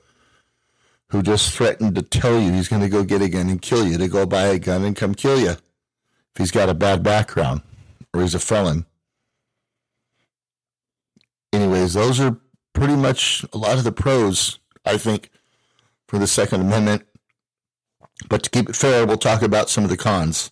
who 1.09 1.21
just 1.21 1.53
threatened 1.53 1.95
to 1.95 2.01
tell 2.01 2.39
you 2.39 2.51
he's 2.51 2.69
going 2.69 2.81
to 2.81 2.89
go 2.89 3.03
get 3.03 3.21
a 3.21 3.29
gun 3.29 3.49
and 3.49 3.61
kill 3.61 3.87
you 3.87 3.97
to 3.97 4.07
go 4.07 4.25
buy 4.25 4.47
a 4.47 4.59
gun 4.59 4.83
and 4.83 4.95
come 4.95 5.15
kill 5.15 5.39
you 5.39 5.51
if 5.51 5.61
he's 6.37 6.51
got 6.51 6.69
a 6.69 6.73
bad 6.73 7.03
background 7.03 7.61
or 8.13 8.21
he's 8.21 8.35
a 8.35 8.39
felon. 8.39 8.85
Anyways, 11.53 11.93
those 11.93 12.19
are 12.19 12.37
pretty 12.73 12.95
much 12.95 13.45
a 13.53 13.57
lot 13.57 13.77
of 13.77 13.83
the 13.83 13.91
pros, 13.91 14.59
I 14.85 14.97
think, 14.97 15.29
for 16.07 16.19
the 16.19 16.27
Second 16.27 16.61
Amendment. 16.61 17.06
But 18.29 18.43
to 18.43 18.49
keep 18.49 18.69
it 18.69 18.75
fair, 18.75 19.05
we'll 19.05 19.17
talk 19.17 19.41
about 19.41 19.69
some 19.69 19.83
of 19.83 19.89
the 19.89 19.97
cons. 19.97 20.51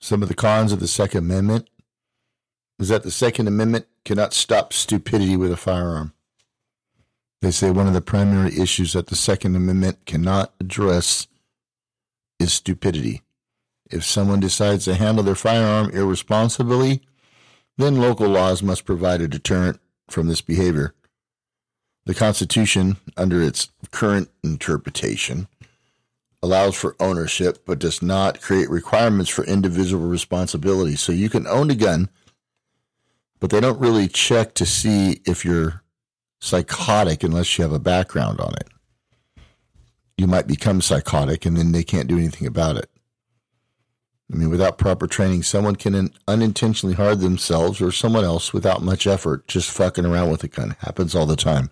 Some 0.00 0.22
of 0.22 0.28
the 0.28 0.34
cons 0.34 0.72
of 0.72 0.80
the 0.80 0.88
Second 0.88 1.18
Amendment 1.18 1.68
is 2.78 2.88
that 2.88 3.02
the 3.02 3.10
Second 3.10 3.46
Amendment 3.46 3.86
cannot 4.04 4.32
stop 4.32 4.72
stupidity 4.72 5.36
with 5.36 5.52
a 5.52 5.56
firearm. 5.56 6.14
They 7.42 7.50
say 7.50 7.70
one 7.70 7.86
of 7.86 7.94
the 7.94 8.00
primary 8.00 8.58
issues 8.58 8.92
that 8.94 9.06
the 9.06 9.16
Second 9.16 9.56
Amendment 9.56 10.04
cannot 10.06 10.52
address 10.60 11.26
is 12.38 12.52
stupidity. 12.52 13.22
If 13.90 14.04
someone 14.04 14.40
decides 14.40 14.84
to 14.84 14.94
handle 14.94 15.24
their 15.24 15.34
firearm 15.34 15.90
irresponsibly, 15.90 17.02
then 17.76 18.00
local 18.00 18.28
laws 18.28 18.62
must 18.62 18.84
provide 18.84 19.20
a 19.20 19.28
deterrent 19.28 19.80
from 20.08 20.28
this 20.28 20.40
behavior. 20.40 20.94
The 22.10 22.16
Constitution, 22.16 22.96
under 23.16 23.40
its 23.40 23.68
current 23.92 24.30
interpretation, 24.42 25.46
allows 26.42 26.74
for 26.74 26.96
ownership 26.98 27.64
but 27.64 27.78
does 27.78 28.02
not 28.02 28.40
create 28.40 28.68
requirements 28.68 29.30
for 29.30 29.44
individual 29.44 30.08
responsibility. 30.08 30.96
So 30.96 31.12
you 31.12 31.28
can 31.28 31.46
own 31.46 31.70
a 31.70 31.76
gun 31.76 32.08
but 33.38 33.50
they 33.50 33.60
don't 33.60 33.78
really 33.78 34.08
check 34.08 34.54
to 34.54 34.66
see 34.66 35.20
if 35.24 35.44
you're 35.44 35.84
psychotic 36.40 37.22
unless 37.22 37.56
you 37.56 37.62
have 37.62 37.72
a 37.72 37.78
background 37.78 38.40
on 38.40 38.54
it. 38.54 38.66
You 40.18 40.26
might 40.26 40.48
become 40.48 40.80
psychotic 40.80 41.46
and 41.46 41.56
then 41.56 41.70
they 41.70 41.84
can't 41.84 42.08
do 42.08 42.18
anything 42.18 42.48
about 42.48 42.76
it. 42.76 42.90
I 44.32 44.36
mean, 44.36 44.50
without 44.50 44.78
proper 44.78 45.06
training, 45.06 45.44
someone 45.44 45.76
can 45.76 46.10
unintentionally 46.26 46.96
harm 46.96 47.20
themselves 47.20 47.80
or 47.80 47.92
someone 47.92 48.24
else 48.24 48.52
without 48.52 48.82
much 48.82 49.06
effort, 49.06 49.46
just 49.46 49.70
fucking 49.70 50.04
around 50.04 50.32
with 50.32 50.42
a 50.42 50.48
gun. 50.48 50.74
Happens 50.80 51.14
all 51.14 51.26
the 51.26 51.36
time. 51.36 51.70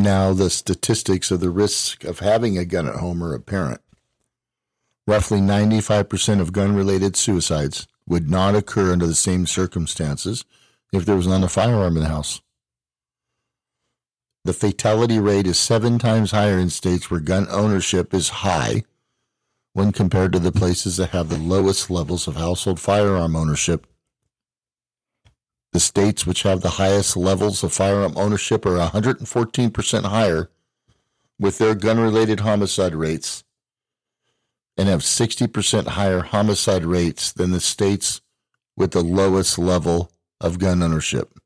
Now, 0.00 0.32
the 0.32 0.48
statistics 0.48 1.32
of 1.32 1.40
the 1.40 1.50
risk 1.50 2.04
of 2.04 2.20
having 2.20 2.56
a 2.56 2.64
gun 2.64 2.86
at 2.86 2.94
home 2.94 3.20
are 3.20 3.34
apparent. 3.34 3.80
Roughly 5.08 5.40
95% 5.40 6.40
of 6.40 6.52
gun 6.52 6.76
related 6.76 7.16
suicides 7.16 7.88
would 8.06 8.30
not 8.30 8.54
occur 8.54 8.92
under 8.92 9.08
the 9.08 9.16
same 9.16 9.44
circumstances 9.44 10.44
if 10.92 11.04
there 11.04 11.16
was 11.16 11.26
not 11.26 11.42
a 11.42 11.48
firearm 11.48 11.96
in 11.96 12.04
the 12.04 12.08
house. 12.08 12.40
The 14.44 14.52
fatality 14.52 15.18
rate 15.18 15.48
is 15.48 15.58
seven 15.58 15.98
times 15.98 16.30
higher 16.30 16.58
in 16.58 16.70
states 16.70 17.10
where 17.10 17.18
gun 17.18 17.48
ownership 17.50 18.14
is 18.14 18.28
high 18.28 18.84
when 19.72 19.90
compared 19.90 20.32
to 20.32 20.38
the 20.38 20.52
places 20.52 20.96
that 20.98 21.10
have 21.10 21.28
the 21.28 21.38
lowest 21.38 21.90
levels 21.90 22.28
of 22.28 22.36
household 22.36 22.78
firearm 22.78 23.34
ownership. 23.34 23.84
The 25.78 25.82
states 25.82 26.26
which 26.26 26.42
have 26.42 26.60
the 26.60 26.70
highest 26.70 27.16
levels 27.16 27.62
of 27.62 27.72
firearm 27.72 28.14
ownership 28.16 28.66
are 28.66 28.90
114% 28.90 30.04
higher 30.06 30.50
with 31.38 31.58
their 31.58 31.76
gun 31.76 32.00
related 32.00 32.40
homicide 32.40 32.96
rates 32.96 33.44
and 34.76 34.88
have 34.88 35.02
60% 35.02 35.86
higher 35.86 36.22
homicide 36.22 36.84
rates 36.84 37.30
than 37.30 37.52
the 37.52 37.60
states 37.60 38.20
with 38.76 38.90
the 38.90 39.04
lowest 39.04 39.56
level 39.56 40.10
of 40.40 40.58
gun 40.58 40.82
ownership. 40.82 41.38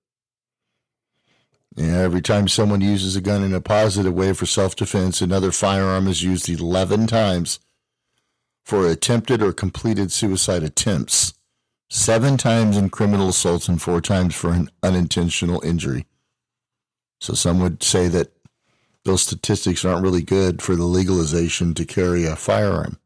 every 1.77 2.23
time 2.23 2.49
someone 2.49 2.81
uses 2.81 3.15
a 3.15 3.21
gun 3.21 3.43
in 3.43 3.53
a 3.53 3.61
positive 3.61 4.15
way 4.15 4.33
for 4.33 4.47
self 4.47 4.75
defense, 4.75 5.21
another 5.21 5.53
firearm 5.53 6.09
is 6.09 6.23
used 6.23 6.49
11 6.49 7.07
times 7.07 7.61
for 8.65 8.89
attempted 8.89 9.43
or 9.43 9.53
completed 9.53 10.11
suicide 10.11 10.63
attempts, 10.63 11.35
seven 11.93 12.39
times 12.39 12.79
in 12.79 12.89
criminal 12.89 13.29
assaults, 13.29 13.69
and 13.69 13.81
four 13.81 14.01
times 14.01 14.35
for 14.35 14.51
an 14.51 14.71
unintentional 14.83 15.63
injury. 15.63 16.07
So 17.21 17.35
some 17.35 17.61
would 17.61 17.83
say 17.83 18.09
that 18.09 18.33
those 19.05 19.21
statistics 19.21 19.85
aren't 19.85 20.03
really 20.03 20.23
good 20.23 20.63
for 20.63 20.75
the 20.75 20.85
legalization 20.85 21.75
to 21.75 21.85
carry 21.85 22.25
a 22.25 22.35
firearm. 22.35 22.99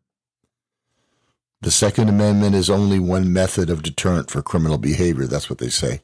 The 1.63 1.73
Second 1.73 2.09
Amendment 2.09 2.55
is 2.55 2.71
only 2.71 3.01
one 3.01 3.33
method 3.33 3.71
of 3.71 3.83
deterrent 3.83 4.31
for 4.31 4.41
criminal 4.41 4.79
behavior. 4.79 5.27
That's 5.27 5.51
what 5.51 5.59
they 5.59 5.71
say. 5.71 6.03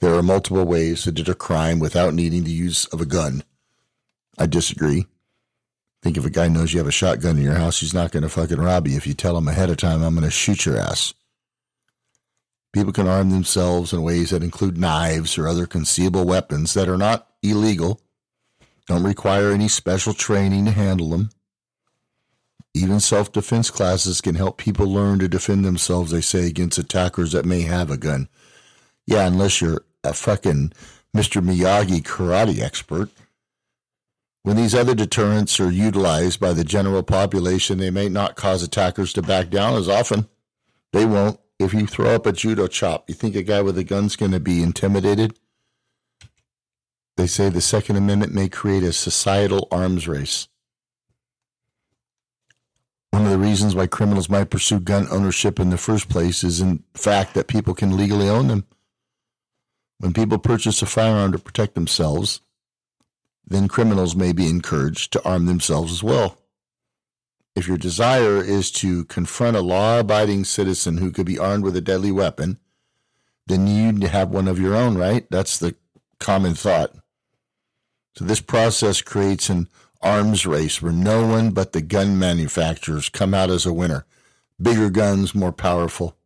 There 0.00 0.14
are 0.14 0.22
multiple 0.22 0.64
ways 0.64 1.04
to 1.04 1.12
deter 1.12 1.34
crime 1.34 1.78
without 1.78 2.12
needing 2.12 2.42
the 2.42 2.50
use 2.50 2.86
of 2.86 3.00
a 3.00 3.06
gun. 3.06 3.44
I 4.36 4.46
disagree. 4.46 5.06
Think 6.02 6.16
if 6.16 6.24
a 6.24 6.30
guy 6.30 6.48
knows 6.48 6.72
you 6.72 6.80
have 6.80 6.88
a 6.88 6.92
shotgun 6.92 7.36
in 7.36 7.44
your 7.44 7.54
house, 7.54 7.78
he's 7.78 7.94
not 7.94 8.10
going 8.10 8.24
to 8.24 8.28
fucking 8.28 8.58
rob 8.58 8.88
you 8.88 8.96
if 8.96 9.06
you 9.06 9.14
tell 9.14 9.36
him 9.36 9.46
ahead 9.46 9.70
of 9.70 9.76
time, 9.76 10.02
I'm 10.02 10.14
going 10.14 10.24
to 10.24 10.30
shoot 10.30 10.66
your 10.66 10.76
ass. 10.76 11.14
People 12.72 12.92
can 12.92 13.08
arm 13.08 13.30
themselves 13.30 13.92
in 13.92 14.02
ways 14.02 14.30
that 14.30 14.42
include 14.42 14.78
knives 14.78 15.36
or 15.36 15.48
other 15.48 15.66
concealable 15.66 16.24
weapons 16.24 16.74
that 16.74 16.88
are 16.88 16.98
not 16.98 17.26
illegal, 17.42 18.00
don't 18.86 19.02
require 19.02 19.50
any 19.50 19.68
special 19.68 20.14
training 20.14 20.64
to 20.66 20.70
handle 20.70 21.10
them. 21.10 21.30
Even 22.74 23.00
self 23.00 23.32
defense 23.32 23.70
classes 23.70 24.20
can 24.20 24.36
help 24.36 24.56
people 24.56 24.86
learn 24.86 25.18
to 25.18 25.28
defend 25.28 25.64
themselves, 25.64 26.12
they 26.12 26.20
say, 26.20 26.46
against 26.46 26.78
attackers 26.78 27.32
that 27.32 27.44
may 27.44 27.62
have 27.62 27.90
a 27.90 27.96
gun. 27.96 28.28
Yeah, 29.06 29.26
unless 29.26 29.60
you're 29.60 29.84
a 30.04 30.12
fucking 30.12 30.72
Mr. 31.16 31.42
Miyagi 31.42 32.02
karate 32.02 32.60
expert. 32.60 33.10
When 34.42 34.56
these 34.56 34.74
other 34.74 34.94
deterrents 34.94 35.60
are 35.60 35.70
utilized 35.70 36.40
by 36.40 36.52
the 36.52 36.64
general 36.64 37.02
population, 37.02 37.78
they 37.78 37.90
may 37.90 38.08
not 38.08 38.36
cause 38.36 38.62
attackers 38.62 39.12
to 39.14 39.22
back 39.22 39.50
down 39.50 39.74
as 39.74 39.88
often. 39.88 40.28
They 40.92 41.04
won't. 41.04 41.38
If 41.60 41.74
you 41.74 41.86
throw 41.86 42.14
up 42.14 42.24
a 42.24 42.32
judo 42.32 42.68
chop, 42.68 43.06
you 43.06 43.14
think 43.14 43.36
a 43.36 43.42
guy 43.42 43.60
with 43.60 43.76
a 43.76 43.84
gun's 43.84 44.16
going 44.16 44.32
to 44.32 44.40
be 44.40 44.62
intimidated? 44.62 45.38
They 47.18 47.26
say 47.26 47.50
the 47.50 47.60
Second 47.60 47.96
Amendment 47.96 48.32
may 48.32 48.48
create 48.48 48.82
a 48.82 48.94
societal 48.94 49.68
arms 49.70 50.08
race. 50.08 50.48
One 53.10 53.26
of 53.26 53.30
the 53.30 53.38
reasons 53.38 53.74
why 53.74 53.88
criminals 53.88 54.30
might 54.30 54.48
pursue 54.48 54.80
gun 54.80 55.06
ownership 55.10 55.60
in 55.60 55.68
the 55.68 55.76
first 55.76 56.08
place 56.08 56.42
is 56.42 56.62
in 56.62 56.82
fact 56.94 57.34
that 57.34 57.46
people 57.46 57.74
can 57.74 57.94
legally 57.94 58.30
own 58.30 58.48
them. 58.48 58.64
When 59.98 60.14
people 60.14 60.38
purchase 60.38 60.80
a 60.80 60.86
firearm 60.86 61.32
to 61.32 61.38
protect 61.38 61.74
themselves, 61.74 62.40
then 63.46 63.68
criminals 63.68 64.16
may 64.16 64.32
be 64.32 64.48
encouraged 64.48 65.12
to 65.12 65.24
arm 65.28 65.44
themselves 65.44 65.92
as 65.92 66.02
well. 66.02 66.39
If 67.56 67.66
your 67.66 67.78
desire 67.78 68.42
is 68.42 68.70
to 68.72 69.04
confront 69.06 69.56
a 69.56 69.60
law 69.60 70.00
abiding 70.00 70.44
citizen 70.44 70.98
who 70.98 71.10
could 71.10 71.26
be 71.26 71.38
armed 71.38 71.64
with 71.64 71.76
a 71.76 71.80
deadly 71.80 72.12
weapon, 72.12 72.58
then 73.46 73.66
you 73.66 73.92
need 73.92 74.00
to 74.02 74.08
have 74.08 74.30
one 74.30 74.46
of 74.48 74.60
your 74.60 74.76
own, 74.76 74.96
right? 74.96 75.26
That's 75.30 75.58
the 75.58 75.74
common 76.18 76.54
thought. 76.54 76.94
So 78.14 78.24
this 78.24 78.40
process 78.40 79.02
creates 79.02 79.48
an 79.48 79.68
arms 80.00 80.46
race 80.46 80.80
where 80.80 80.92
no 80.92 81.26
one 81.26 81.50
but 81.50 81.72
the 81.72 81.82
gun 81.82 82.18
manufacturers 82.18 83.08
come 83.08 83.34
out 83.34 83.50
as 83.50 83.66
a 83.66 83.72
winner. 83.72 84.06
Bigger 84.60 84.90
guns, 84.90 85.34
more 85.34 85.52
powerful. 85.52 86.16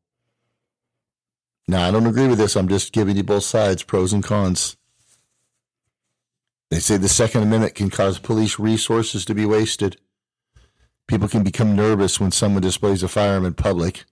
Now, 1.67 1.89
I 1.89 1.91
don't 1.91 2.07
agree 2.07 2.29
with 2.29 2.39
this. 2.39 2.57
I'm 2.57 2.69
just 2.69 2.93
giving 2.93 3.17
you 3.17 3.23
both 3.23 3.45
sides, 3.45 3.83
pros 3.83 4.13
and 4.13 4.23
cons. 4.23 4.77
They 6.71 6.79
say 6.79 6.97
the 6.97 7.09
Second 7.09 7.43
Amendment 7.45 7.75
can 7.75 7.89
cause 7.89 8.19
police 8.19 8.59
resources 8.59 9.25
to 9.25 9.35
be 9.35 9.47
wasted. 9.47 9.97
People 11.07 11.29
can 11.29 11.43
become 11.43 11.77
nervous 11.77 12.19
when 12.19 12.31
someone 12.31 12.63
displays 12.63 13.03
a 13.03 13.09
firearm 13.09 13.45
in 13.45 13.55
public, 13.55 14.05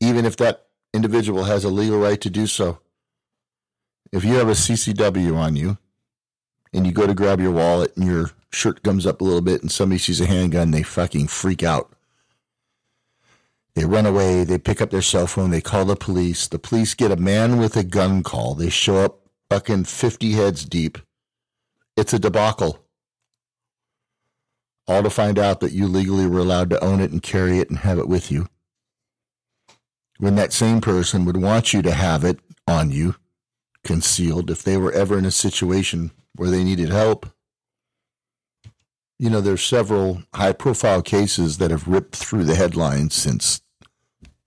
even 0.00 0.24
if 0.24 0.36
that 0.36 0.66
individual 0.92 1.44
has 1.44 1.64
a 1.64 1.68
legal 1.68 1.98
right 1.98 2.20
to 2.20 2.30
do 2.30 2.46
so. 2.46 2.80
If 4.12 4.24
you 4.24 4.34
have 4.34 4.48
a 4.48 4.52
CCW 4.52 5.36
on 5.36 5.54
you, 5.54 5.78
and 6.72 6.86
you 6.86 6.92
go 6.92 7.06
to 7.06 7.14
grab 7.14 7.40
your 7.40 7.50
wallet 7.50 7.96
and 7.96 8.06
your 8.06 8.30
shirt 8.52 8.82
comes 8.82 9.06
up 9.06 9.20
a 9.20 9.24
little 9.24 9.40
bit 9.40 9.62
and 9.62 9.70
somebody 9.70 9.98
sees 9.98 10.20
a 10.20 10.26
handgun, 10.26 10.70
they 10.70 10.82
fucking 10.82 11.28
freak 11.28 11.62
out. 11.62 11.92
They 13.74 13.84
run 13.84 14.06
away, 14.06 14.44
they 14.44 14.58
pick 14.58 14.80
up 14.80 14.90
their 14.90 15.02
cell 15.02 15.26
phone, 15.26 15.50
they 15.50 15.60
call 15.60 15.84
the 15.84 15.96
police. 15.96 16.48
The 16.48 16.58
police 16.58 16.94
get 16.94 17.12
a 17.12 17.16
man 17.16 17.58
with 17.58 17.76
a 17.76 17.84
gun 17.84 18.22
call. 18.22 18.54
They 18.54 18.70
show 18.70 18.96
up 18.96 19.20
fucking 19.50 19.84
50 19.84 20.32
heads 20.32 20.64
deep. 20.64 20.98
It's 21.96 22.12
a 22.12 22.18
debacle. 22.18 22.84
All 24.88 25.02
to 25.02 25.10
find 25.10 25.38
out 25.38 25.60
that 25.60 25.72
you 25.72 25.86
legally 25.86 26.26
were 26.26 26.38
allowed 26.38 26.70
to 26.70 26.82
own 26.82 27.00
it 27.00 27.10
and 27.10 27.22
carry 27.22 27.58
it 27.58 27.68
and 27.68 27.80
have 27.80 27.98
it 27.98 28.08
with 28.08 28.32
you. 28.32 28.48
When 30.16 30.34
that 30.36 30.54
same 30.54 30.80
person 30.80 31.26
would 31.26 31.36
want 31.36 31.74
you 31.74 31.82
to 31.82 31.92
have 31.92 32.24
it 32.24 32.40
on 32.66 32.90
you, 32.90 33.16
concealed, 33.84 34.50
if 34.50 34.62
they 34.62 34.78
were 34.78 34.92
ever 34.92 35.18
in 35.18 35.26
a 35.26 35.30
situation 35.30 36.10
where 36.34 36.50
they 36.50 36.64
needed 36.64 36.88
help. 36.88 37.26
You 39.18 39.28
know, 39.30 39.40
there's 39.40 39.62
several 39.62 40.22
high 40.34 40.52
profile 40.52 41.02
cases 41.02 41.58
that 41.58 41.70
have 41.70 41.86
ripped 41.86 42.16
through 42.16 42.44
the 42.44 42.54
headlines 42.54 43.14
since 43.14 43.60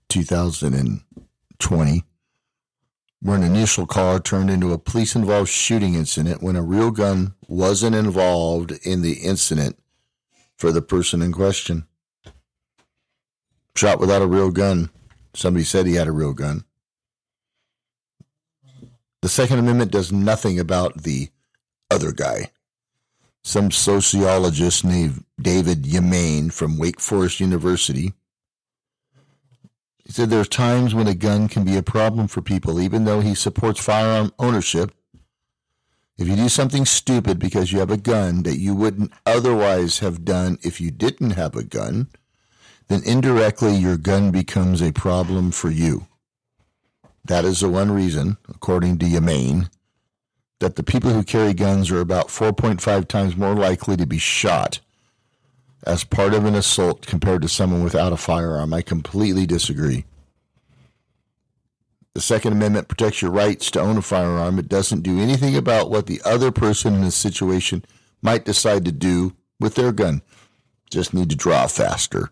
2020, 0.09 2.03
where 3.21 3.35
an 3.35 3.43
initial 3.43 3.85
call 3.85 4.19
turned 4.19 4.49
into 4.49 4.73
a 4.73 4.79
police 4.79 5.15
involved 5.15 5.49
shooting 5.49 5.93
incident 5.93 6.41
when 6.41 6.55
a 6.55 6.63
real 6.63 6.89
gun 6.89 7.35
wasn't 7.47 7.95
involved 7.95 8.71
in 8.83 9.01
the 9.01 9.13
incident 9.13 9.77
for 10.61 10.71
the 10.71 10.81
person 10.81 11.21
in 11.21 11.31
question. 11.31 11.87
Shot 13.75 13.99
without 13.99 14.21
a 14.21 14.27
real 14.27 14.51
gun. 14.51 14.91
Somebody 15.33 15.65
said 15.65 15.87
he 15.87 15.95
had 15.95 16.07
a 16.07 16.11
real 16.11 16.33
gun. 16.33 16.65
The 19.21 19.29
Second 19.29 19.59
Amendment 19.59 19.91
does 19.91 20.11
nothing 20.11 20.59
about 20.59 21.03
the 21.03 21.29
other 21.89 22.11
guy. 22.11 22.51
Some 23.43 23.71
sociologist 23.71 24.85
named 24.85 25.25
David 25.41 25.83
Yamane 25.83 26.53
from 26.53 26.77
Wake 26.77 27.01
Forest 27.01 27.39
University 27.39 28.13
he 30.11 30.15
said 30.15 30.29
there 30.29 30.41
are 30.41 30.45
times 30.45 30.93
when 30.93 31.07
a 31.07 31.15
gun 31.15 31.47
can 31.47 31.63
be 31.63 31.77
a 31.77 31.81
problem 31.81 32.27
for 32.27 32.41
people, 32.41 32.81
even 32.81 33.05
though 33.05 33.21
he 33.21 33.33
supports 33.33 33.79
firearm 33.79 34.33
ownership. 34.39 34.91
If 36.21 36.27
you 36.27 36.35
do 36.35 36.49
something 36.49 36.85
stupid 36.85 37.39
because 37.39 37.71
you 37.71 37.79
have 37.79 37.89
a 37.89 37.97
gun 37.97 38.43
that 38.43 38.59
you 38.59 38.75
wouldn't 38.75 39.11
otherwise 39.25 39.99
have 39.99 40.23
done 40.23 40.59
if 40.61 40.79
you 40.79 40.91
didn't 40.91 41.31
have 41.31 41.55
a 41.55 41.63
gun, 41.63 42.09
then 42.89 43.01
indirectly 43.03 43.73
your 43.73 43.97
gun 43.97 44.29
becomes 44.29 44.83
a 44.83 44.91
problem 44.91 45.49
for 45.49 45.71
you. 45.71 46.05
That 47.25 47.43
is 47.43 47.61
the 47.61 47.69
one 47.69 47.89
reason, 47.89 48.37
according 48.47 48.99
to 48.99 49.07
Yamane, 49.07 49.71
that 50.59 50.75
the 50.75 50.83
people 50.83 51.09
who 51.09 51.23
carry 51.23 51.55
guns 51.55 51.89
are 51.89 52.01
about 52.01 52.27
4.5 52.27 53.07
times 53.07 53.35
more 53.35 53.55
likely 53.55 53.97
to 53.97 54.05
be 54.05 54.19
shot 54.19 54.79
as 55.87 56.03
part 56.03 56.35
of 56.35 56.45
an 56.45 56.53
assault 56.53 57.07
compared 57.07 57.41
to 57.41 57.49
someone 57.49 57.83
without 57.83 58.13
a 58.13 58.17
firearm. 58.17 58.75
I 58.75 58.83
completely 58.83 59.47
disagree. 59.47 60.05
The 62.13 62.21
Second 62.21 62.53
Amendment 62.53 62.89
protects 62.89 63.21
your 63.21 63.31
rights 63.31 63.71
to 63.71 63.79
own 63.79 63.97
a 63.97 64.01
firearm. 64.01 64.59
It 64.59 64.67
doesn't 64.67 65.01
do 65.01 65.19
anything 65.19 65.55
about 65.55 65.89
what 65.89 66.07
the 66.07 66.21
other 66.25 66.51
person 66.51 66.95
in 66.95 67.01
the 67.01 67.11
situation 67.11 67.85
might 68.21 68.45
decide 68.45 68.83
to 68.85 68.91
do 68.91 69.35
with 69.59 69.75
their 69.75 69.91
gun. 69.91 70.21
Just 70.89 71.13
need 71.13 71.29
to 71.29 71.37
draw 71.37 71.67
faster, 71.67 72.31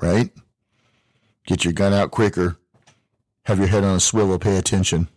right? 0.00 0.30
Get 1.46 1.64
your 1.64 1.74
gun 1.74 1.92
out 1.92 2.10
quicker. 2.10 2.56
Have 3.44 3.58
your 3.58 3.68
head 3.68 3.84
on 3.84 3.96
a 3.96 4.00
swivel. 4.00 4.38
Pay 4.38 4.56
attention. 4.56 5.08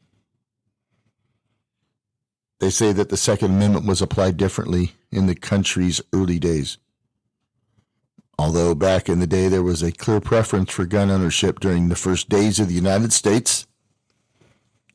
They 2.59 2.69
say 2.69 2.91
that 2.91 3.09
the 3.09 3.17
Second 3.17 3.51
Amendment 3.51 3.85
was 3.85 4.01
applied 4.01 4.37
differently 4.37 4.93
in 5.11 5.27
the 5.27 5.35
country's 5.35 6.01
early 6.13 6.39
days. 6.39 6.77
Although 8.37 8.73
back 8.75 9.07
in 9.07 9.19
the 9.19 9.27
day 9.27 9.47
there 9.47 9.63
was 9.63 9.83
a 9.83 9.91
clear 9.91 10.19
preference 10.19 10.71
for 10.71 10.85
gun 10.85 11.09
ownership 11.09 11.59
during 11.59 11.87
the 11.87 11.95
first 11.95 12.29
days 12.29 12.59
of 12.59 12.67
the 12.67 12.73
United 12.73 13.13
States, 13.13 13.67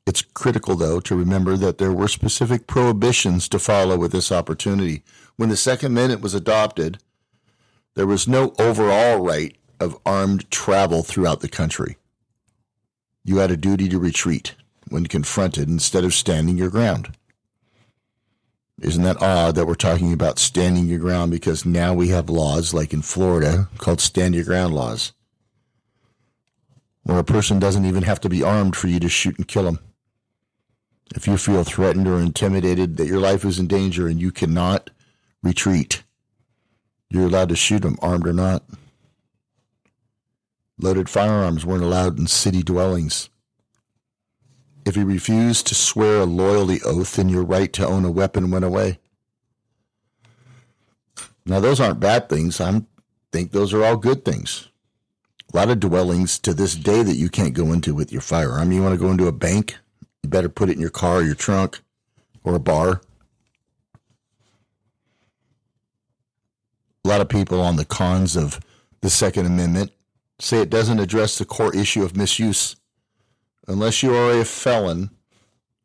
it's 0.08 0.22
critical, 0.22 0.74
though, 0.74 1.00
to 1.00 1.14
remember 1.14 1.54
that 1.58 1.76
there 1.76 1.92
were 1.92 2.08
specific 2.08 2.66
prohibitions 2.66 3.46
to 3.50 3.58
follow 3.58 3.98
with 3.98 4.10
this 4.10 4.32
opportunity. 4.32 5.02
When 5.36 5.50
the 5.50 5.56
Second 5.56 5.92
Amendment 5.92 6.22
was 6.22 6.32
adopted, 6.32 6.98
there 7.94 8.06
was 8.06 8.26
no 8.26 8.54
overall 8.58 9.22
right 9.22 9.54
of 9.78 9.98
armed 10.06 10.50
travel 10.50 11.02
throughout 11.02 11.40
the 11.40 11.48
country. 11.48 11.98
You 13.22 13.36
had 13.36 13.50
a 13.50 13.56
duty 13.56 13.86
to 13.90 13.98
retreat 13.98 14.54
when 14.88 15.04
confronted 15.08 15.68
instead 15.68 16.04
of 16.04 16.14
standing 16.14 16.56
your 16.56 16.70
ground. 16.70 17.14
Isn't 18.80 19.02
that 19.02 19.20
odd 19.20 19.56
that 19.56 19.66
we're 19.66 19.74
talking 19.74 20.14
about 20.14 20.38
standing 20.38 20.86
your 20.86 21.00
ground 21.00 21.32
because 21.32 21.66
now 21.66 21.92
we 21.92 22.08
have 22.08 22.30
laws 22.30 22.72
like 22.72 22.94
in 22.94 23.02
Florida 23.02 23.68
called 23.76 24.00
stand 24.00 24.34
your 24.34 24.44
ground 24.44 24.74
laws, 24.74 25.12
where 27.02 27.18
a 27.18 27.24
person 27.24 27.58
doesn't 27.58 27.84
even 27.84 28.04
have 28.04 28.20
to 28.20 28.30
be 28.30 28.42
armed 28.42 28.74
for 28.74 28.86
you 28.86 28.98
to 29.00 29.10
shoot 29.10 29.36
and 29.36 29.46
kill 29.46 29.64
them. 29.64 29.80
If 31.14 31.26
you 31.26 31.36
feel 31.38 31.64
threatened 31.64 32.06
or 32.06 32.20
intimidated 32.20 32.96
that 32.96 33.06
your 33.06 33.20
life 33.20 33.44
is 33.44 33.58
in 33.58 33.66
danger 33.66 34.06
and 34.08 34.20
you 34.20 34.30
cannot 34.30 34.90
retreat, 35.42 36.02
you're 37.10 37.26
allowed 37.26 37.48
to 37.48 37.56
shoot 37.56 37.82
them, 37.82 37.96
armed 38.02 38.26
or 38.26 38.32
not. 38.32 38.62
Loaded 40.78 41.08
firearms 41.08 41.64
weren't 41.64 41.82
allowed 41.82 42.18
in 42.18 42.26
city 42.26 42.62
dwellings. 42.62 43.30
If 44.84 44.96
you 44.96 45.04
refused 45.04 45.66
to 45.66 45.74
swear 45.74 46.20
a 46.20 46.24
loyalty 46.24 46.80
oath, 46.84 47.16
then 47.16 47.28
your 47.28 47.42
right 47.44 47.72
to 47.74 47.86
own 47.86 48.04
a 48.04 48.10
weapon 48.10 48.50
went 48.50 48.64
away. 48.64 48.98
Now, 51.44 51.60
those 51.60 51.80
aren't 51.80 52.00
bad 52.00 52.28
things. 52.28 52.60
I 52.60 52.82
think 53.32 53.52
those 53.52 53.72
are 53.72 53.84
all 53.84 53.96
good 53.96 54.24
things. 54.24 54.68
A 55.52 55.56
lot 55.56 55.70
of 55.70 55.80
dwellings 55.80 56.38
to 56.40 56.52
this 56.52 56.74
day 56.74 57.02
that 57.02 57.16
you 57.16 57.30
can't 57.30 57.54
go 57.54 57.72
into 57.72 57.94
with 57.94 58.12
your 58.12 58.20
firearm. 58.20 58.70
You 58.70 58.82
want 58.82 58.94
to 58.94 59.00
go 59.04 59.10
into 59.10 59.26
a 59.26 59.32
bank, 59.32 59.76
you 60.22 60.30
better 60.30 60.48
put 60.48 60.68
it 60.68 60.74
in 60.74 60.80
your 60.80 60.90
car 60.90 61.22
your 61.22 61.34
trunk 61.34 61.80
or 62.44 62.54
a 62.54 62.60
bar. 62.60 63.00
A 67.04 67.08
lot 67.08 67.20
of 67.20 67.28
people 67.28 67.60
on 67.60 67.76
the 67.76 67.84
cons 67.84 68.36
of 68.36 68.60
the 69.00 69.10
Second 69.10 69.46
Amendment 69.46 69.92
say 70.38 70.60
it 70.60 70.70
doesn't 70.70 71.00
address 71.00 71.38
the 71.38 71.44
core 71.44 71.74
issue 71.74 72.04
of 72.04 72.16
misuse 72.16 72.76
unless 73.66 74.02
you 74.02 74.14
are 74.14 74.32
a 74.32 74.44
felon 74.44 75.10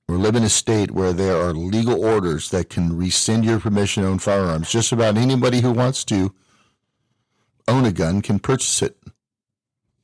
or 0.07 0.17
live 0.17 0.35
in 0.35 0.43
a 0.43 0.49
state 0.49 0.91
where 0.91 1.13
there 1.13 1.37
are 1.37 1.53
legal 1.53 2.03
orders 2.03 2.49
that 2.49 2.69
can 2.69 2.97
rescind 2.97 3.45
your 3.45 3.59
permission 3.59 4.03
to 4.03 4.09
own 4.09 4.19
firearms, 4.19 4.69
just 4.69 4.91
about 4.91 5.17
anybody 5.17 5.61
who 5.61 5.71
wants 5.71 6.03
to 6.03 6.33
own 7.67 7.85
a 7.85 7.91
gun 7.91 8.21
can 8.21 8.39
purchase 8.39 8.81
it. 8.81 8.97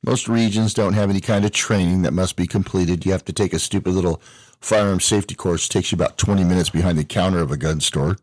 Most 0.02 0.28
regions 0.28 0.74
don't 0.74 0.94
have 0.94 1.10
any 1.10 1.20
kind 1.20 1.44
of 1.44 1.52
training 1.52 2.02
that 2.02 2.12
must 2.12 2.36
be 2.36 2.46
completed. 2.46 3.04
You 3.04 3.12
have 3.12 3.24
to 3.26 3.32
take 3.32 3.52
a 3.52 3.58
stupid 3.58 3.92
little 3.92 4.22
firearm 4.60 5.00
safety 5.00 5.34
course. 5.34 5.66
It 5.66 5.70
takes 5.70 5.92
you 5.92 5.96
about 5.96 6.18
20 6.18 6.44
minutes 6.44 6.70
behind 6.70 6.98
the 6.98 7.04
counter 7.04 7.40
of 7.40 7.50
a 7.50 7.56
gun 7.56 7.80
store. 7.80 8.16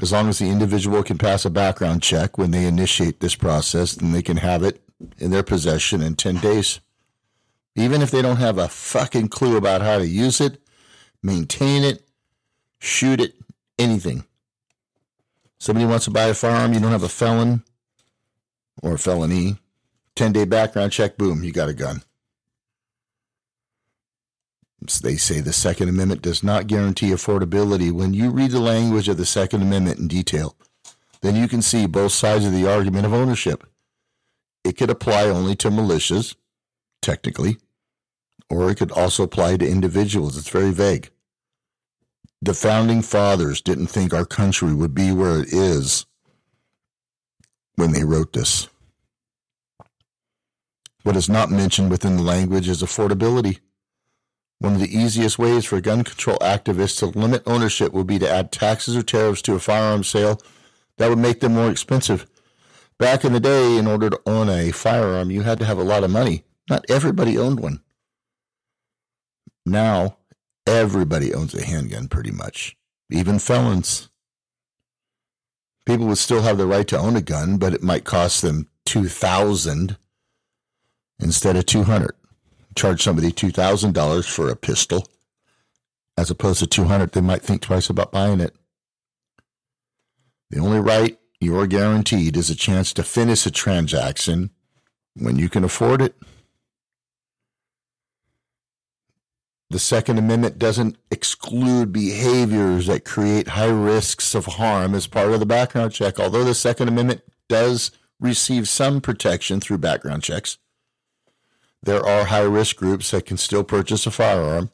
As 0.00 0.12
long 0.12 0.28
as 0.28 0.38
the 0.38 0.48
individual 0.48 1.02
can 1.02 1.18
pass 1.18 1.44
a 1.44 1.50
background 1.50 2.02
check 2.02 2.38
when 2.38 2.52
they 2.52 2.66
initiate 2.66 3.18
this 3.18 3.34
process, 3.34 3.96
then 3.96 4.12
they 4.12 4.22
can 4.22 4.36
have 4.36 4.62
it 4.62 4.80
in 5.18 5.32
their 5.32 5.42
possession 5.42 6.00
in 6.02 6.14
10 6.14 6.36
days 6.36 6.80
even 7.78 8.02
if 8.02 8.10
they 8.10 8.22
don't 8.22 8.36
have 8.36 8.58
a 8.58 8.68
fucking 8.68 9.28
clue 9.28 9.56
about 9.56 9.82
how 9.82 9.98
to 9.98 10.06
use 10.06 10.40
it, 10.40 10.60
maintain 11.22 11.84
it, 11.84 12.02
shoot 12.80 13.20
it, 13.20 13.34
anything. 13.78 14.24
Somebody 15.58 15.86
wants 15.86 16.04
to 16.06 16.10
buy 16.10 16.26
a 16.26 16.34
firearm, 16.34 16.72
you 16.72 16.80
don't 16.80 16.90
have 16.90 17.04
a 17.04 17.08
felon 17.08 17.62
or 18.82 18.98
felony, 18.98 19.58
10 20.16 20.32
day 20.32 20.44
background 20.44 20.92
check, 20.92 21.16
boom, 21.16 21.44
you 21.44 21.52
got 21.52 21.68
a 21.68 21.74
gun. 21.74 22.02
They 25.02 25.16
say 25.16 25.40
the 25.40 25.52
Second 25.52 25.88
Amendment 25.88 26.22
does 26.22 26.42
not 26.42 26.66
guarantee 26.66 27.10
affordability. 27.10 27.90
When 27.90 28.14
you 28.14 28.30
read 28.30 28.52
the 28.52 28.60
language 28.60 29.08
of 29.08 29.16
the 29.16 29.26
Second 29.26 29.62
Amendment 29.62 29.98
in 29.98 30.08
detail, 30.08 30.56
then 31.20 31.34
you 31.34 31.48
can 31.48 31.62
see 31.62 31.86
both 31.86 32.12
sides 32.12 32.44
of 32.46 32.52
the 32.52 32.68
argument 32.68 33.04
of 33.04 33.12
ownership. 33.12 33.64
It 34.64 34.76
could 34.76 34.90
apply 34.90 35.24
only 35.24 35.56
to 35.56 35.70
militias, 35.70 36.36
technically, 37.02 37.58
or 38.48 38.70
it 38.70 38.76
could 38.76 38.92
also 38.92 39.24
apply 39.24 39.56
to 39.56 39.68
individuals. 39.68 40.36
It's 40.36 40.48
very 40.48 40.70
vague. 40.70 41.10
The 42.40 42.54
founding 42.54 43.02
fathers 43.02 43.60
didn't 43.60 43.88
think 43.88 44.14
our 44.14 44.24
country 44.24 44.72
would 44.72 44.94
be 44.94 45.10
where 45.10 45.40
it 45.40 45.52
is 45.52 46.06
when 47.78 47.92
they 47.92 48.04
wrote 48.04 48.32
this. 48.32 48.68
What 51.02 51.16
is 51.16 51.28
not 51.28 51.50
mentioned 51.50 51.90
within 51.90 52.16
the 52.16 52.22
language 52.22 52.68
is 52.68 52.82
affordability. 52.82 53.60
One 54.58 54.74
of 54.74 54.80
the 54.80 54.94
easiest 54.94 55.38
ways 55.38 55.64
for 55.64 55.80
gun 55.80 56.04
control 56.04 56.38
activists 56.38 56.98
to 56.98 57.06
limit 57.06 57.42
ownership 57.46 57.92
would 57.92 58.06
be 58.06 58.18
to 58.18 58.28
add 58.28 58.52
taxes 58.52 58.96
or 58.96 59.02
tariffs 59.02 59.42
to 59.42 59.54
a 59.54 59.60
firearm 59.60 60.04
sale 60.04 60.40
that 60.98 61.08
would 61.08 61.18
make 61.18 61.40
them 61.40 61.54
more 61.54 61.70
expensive. 61.70 62.26
Back 62.98 63.24
in 63.24 63.32
the 63.32 63.40
day, 63.40 63.76
in 63.78 63.86
order 63.86 64.10
to 64.10 64.20
own 64.26 64.48
a 64.48 64.72
firearm, 64.72 65.30
you 65.30 65.42
had 65.42 65.58
to 65.60 65.64
have 65.64 65.78
a 65.78 65.84
lot 65.84 66.04
of 66.04 66.10
money. 66.10 66.44
Not 66.68 66.84
everybody 66.90 67.38
owned 67.38 67.60
one. 67.60 67.80
Now, 69.64 70.18
Everybody 70.68 71.32
owns 71.32 71.54
a 71.54 71.64
handgun 71.64 72.08
pretty 72.08 72.30
much, 72.30 72.76
even 73.10 73.38
felons. 73.38 74.10
People 75.88 76.06
would 76.08 76.18
still 76.18 76.42
have 76.42 76.58
the 76.58 76.66
right 76.66 76.86
to 76.88 76.98
own 76.98 77.16
a 77.16 77.22
gun, 77.22 77.56
but 77.56 77.72
it 77.72 77.82
might 77.82 78.04
cost 78.04 78.42
them 78.42 78.68
2000 78.84 79.96
instead 81.18 81.56
of 81.56 81.64
200 81.64 82.14
Charge 82.76 83.02
somebody 83.02 83.32
$2,000 83.32 84.30
for 84.30 84.50
a 84.50 84.54
pistol 84.54 85.08
as 86.18 86.30
opposed 86.30 86.58
to 86.58 86.66
200 86.66 87.12
they 87.12 87.22
might 87.22 87.40
think 87.40 87.62
twice 87.62 87.88
about 87.88 88.12
buying 88.12 88.38
it. 88.38 88.54
The 90.50 90.60
only 90.60 90.78
right 90.78 91.18
you're 91.40 91.66
guaranteed 91.66 92.36
is 92.36 92.50
a 92.50 92.54
chance 92.54 92.92
to 92.92 93.02
finish 93.02 93.46
a 93.46 93.50
transaction 93.50 94.50
when 95.14 95.38
you 95.38 95.48
can 95.48 95.64
afford 95.64 96.02
it. 96.02 96.14
The 99.70 99.78
Second 99.78 100.18
Amendment 100.18 100.58
doesn't 100.58 100.96
exclude 101.10 101.92
behaviors 101.92 102.86
that 102.86 103.04
create 103.04 103.48
high 103.48 103.66
risks 103.66 104.34
of 104.34 104.46
harm 104.46 104.94
as 104.94 105.06
part 105.06 105.32
of 105.32 105.40
the 105.40 105.46
background 105.46 105.92
check. 105.92 106.18
Although 106.18 106.44
the 106.44 106.54
Second 106.54 106.88
Amendment 106.88 107.20
does 107.48 107.90
receive 108.18 108.68
some 108.68 109.00
protection 109.00 109.60
through 109.60 109.78
background 109.78 110.22
checks, 110.22 110.56
there 111.82 112.04
are 112.04 112.24
high 112.24 112.40
risk 112.40 112.76
groups 112.76 113.10
that 113.10 113.26
can 113.26 113.36
still 113.36 113.62
purchase 113.62 114.06
a 114.06 114.10
firearm 114.10 114.70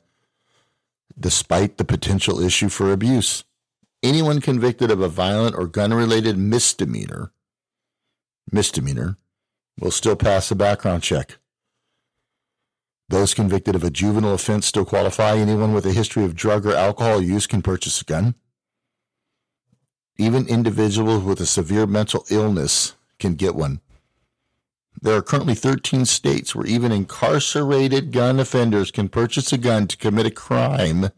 despite 1.18 1.76
the 1.76 1.84
potential 1.84 2.40
issue 2.40 2.68
for 2.68 2.92
abuse. 2.92 3.44
Anyone 4.02 4.40
convicted 4.40 4.90
of 4.90 5.00
a 5.00 5.08
violent 5.08 5.56
or 5.56 5.66
gun 5.66 5.92
related 5.92 6.38
misdemeanor 6.38 7.32
misdemeanor 8.50 9.16
will 9.80 9.90
still 9.90 10.16
pass 10.16 10.50
a 10.50 10.54
background 10.54 11.02
check. 11.02 11.38
Those 13.08 13.34
convicted 13.34 13.74
of 13.74 13.84
a 13.84 13.90
juvenile 13.90 14.34
offense 14.34 14.66
still 14.66 14.84
qualify. 14.84 15.36
Anyone 15.36 15.74
with 15.74 15.86
a 15.86 15.92
history 15.92 16.24
of 16.24 16.34
drug 16.34 16.66
or 16.66 16.74
alcohol 16.74 17.20
use 17.22 17.46
can 17.46 17.62
purchase 17.62 18.00
a 18.00 18.04
gun. 18.04 18.34
Even 20.16 20.46
individuals 20.46 21.24
with 21.24 21.40
a 21.40 21.46
severe 21.46 21.86
mental 21.86 22.24
illness 22.30 22.94
can 23.18 23.34
get 23.34 23.54
one. 23.54 23.80
There 25.02 25.16
are 25.16 25.22
currently 25.22 25.54
13 25.54 26.06
states 26.06 26.54
where 26.54 26.66
even 26.66 26.92
incarcerated 26.92 28.12
gun 28.12 28.40
offenders 28.40 28.90
can 28.90 29.08
purchase 29.08 29.52
a 29.52 29.58
gun 29.58 29.86
to 29.88 29.96
commit 29.96 30.24
a 30.24 30.30
crime 30.30 31.10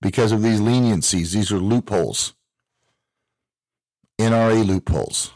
because 0.00 0.30
of 0.30 0.42
these 0.42 0.60
leniencies. 0.60 1.32
These 1.32 1.50
are 1.50 1.58
loopholes, 1.58 2.34
NRA 4.18 4.64
loopholes. 4.64 5.32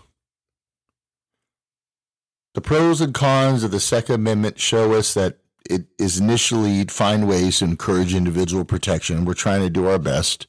The 2.55 2.61
pros 2.61 3.01
and 3.01 3.15
cons 3.15 3.63
of 3.63 3.71
the 3.71 3.79
Second 3.79 4.17
Amendment 4.17 4.59
show 4.59 4.93
us 4.95 5.15
that 5.15 5.39
it 5.69 5.87
is 5.99 6.19
initially 6.19 6.85
find 6.85 7.29
ways 7.29 7.59
to 7.59 7.65
encourage 7.65 8.13
individual 8.13 8.65
protection. 8.65 9.25
We're 9.25 9.35
trying 9.35 9.63
to 9.63 9.71
do 9.71 9.87
our 9.87 10.01
best. 10.01 10.49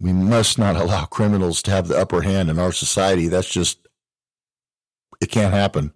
We 0.00 0.12
must 0.12 0.58
not 0.58 0.76
allow 0.80 1.04
criminals 1.04 1.62
to 1.62 1.70
have 1.70 1.88
the 1.88 1.98
upper 1.98 2.22
hand 2.22 2.48
in 2.48 2.58
our 2.58 2.72
society. 2.72 3.28
That's 3.28 3.50
just, 3.50 3.86
it 5.20 5.30
can't 5.30 5.52
happen. 5.52 5.92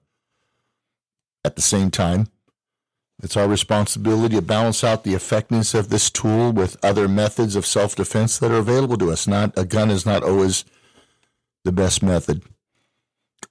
At 1.44 1.56
the 1.56 1.62
same 1.62 1.90
time, 1.90 2.26
it's 3.22 3.36
our 3.36 3.48
responsibility 3.48 4.36
to 4.36 4.42
balance 4.42 4.84
out 4.84 5.02
the 5.02 5.14
effectiveness 5.14 5.72
of 5.72 5.88
this 5.88 6.10
tool 6.10 6.52
with 6.52 6.76
other 6.84 7.08
methods 7.08 7.56
of 7.56 7.64
self 7.64 7.96
defense 7.96 8.38
that 8.38 8.50
are 8.50 8.58
available 8.58 8.98
to 8.98 9.10
us. 9.10 9.26
Not 9.26 9.56
a 9.56 9.64
gun 9.64 9.90
is 9.90 10.04
not 10.04 10.22
always 10.22 10.64
the 11.64 11.72
best 11.72 12.02
method. 12.02 12.42